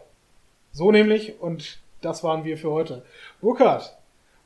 [0.73, 3.03] So nämlich, und das waren wir für heute.
[3.41, 3.97] Burkhard,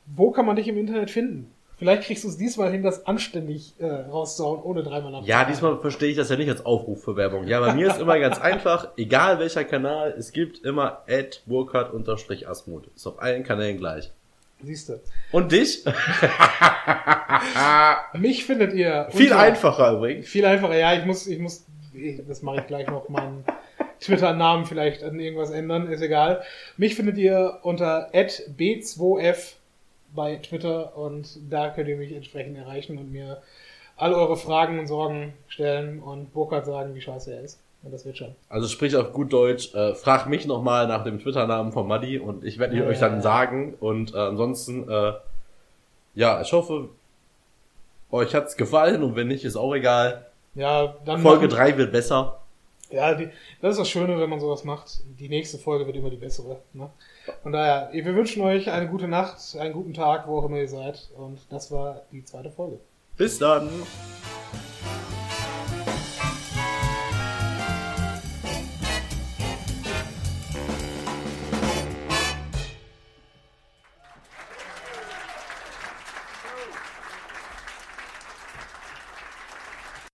[0.06, 1.50] wo kann man dich im Internet finden?
[1.78, 5.22] Vielleicht kriegst du es diesmal hin, das anständig äh, rauszuhauen, ohne dreimal nach.
[5.22, 7.46] Ja, diesmal verstehe ich das ja nicht als Aufruf für Werbung.
[7.46, 11.04] Ja, bei mir ist immer ganz einfach, egal welcher Kanal, es gibt immer
[11.46, 12.88] burkhardt-asmut.
[12.96, 14.10] Ist auf allen Kanälen gleich.
[14.60, 15.00] Siehst du.
[15.30, 15.84] Und dich?
[18.14, 19.06] Mich findet ihr.
[19.10, 20.26] Viel unter- einfacher übrigens.
[20.28, 21.64] Viel einfacher, ja, ich muss, ich muss,
[22.26, 23.44] das mache ich gleich noch, meinen
[24.00, 26.42] Twitter-Namen vielleicht an irgendwas ändern, ist egal.
[26.76, 29.54] Mich findet ihr unter b2f
[30.14, 33.42] bei Twitter und da könnt ihr mich entsprechend erreichen und mir
[33.96, 37.58] all eure Fragen und Sorgen stellen und Burkhard sagen, wie scheiße er ist.
[37.82, 38.34] Und das wird schon.
[38.48, 42.44] Also sprich auf gut Deutsch, äh, frag mich nochmal nach dem Twitter-Namen von Maddi und
[42.44, 43.20] ich werde ihn Ja, euch dann ja.
[43.20, 43.74] sagen.
[43.78, 45.12] Und äh, ansonsten, äh,
[46.14, 46.88] ja, ich hoffe,
[48.10, 50.26] euch hat's gefallen und wenn nicht, ist auch egal.
[50.54, 52.37] Ja, dann Folge machen- 3 wird besser.
[52.90, 53.28] Ja, die,
[53.60, 55.00] das ist das Schöne, wenn man sowas macht.
[55.18, 56.60] Die nächste Folge wird immer die bessere.
[56.72, 56.90] Ne?
[57.42, 60.68] Von daher, wir wünschen euch eine gute Nacht, einen guten Tag, wo auch immer ihr
[60.68, 61.10] seid.
[61.16, 62.78] Und das war die zweite Folge.
[63.16, 63.68] Bis dann.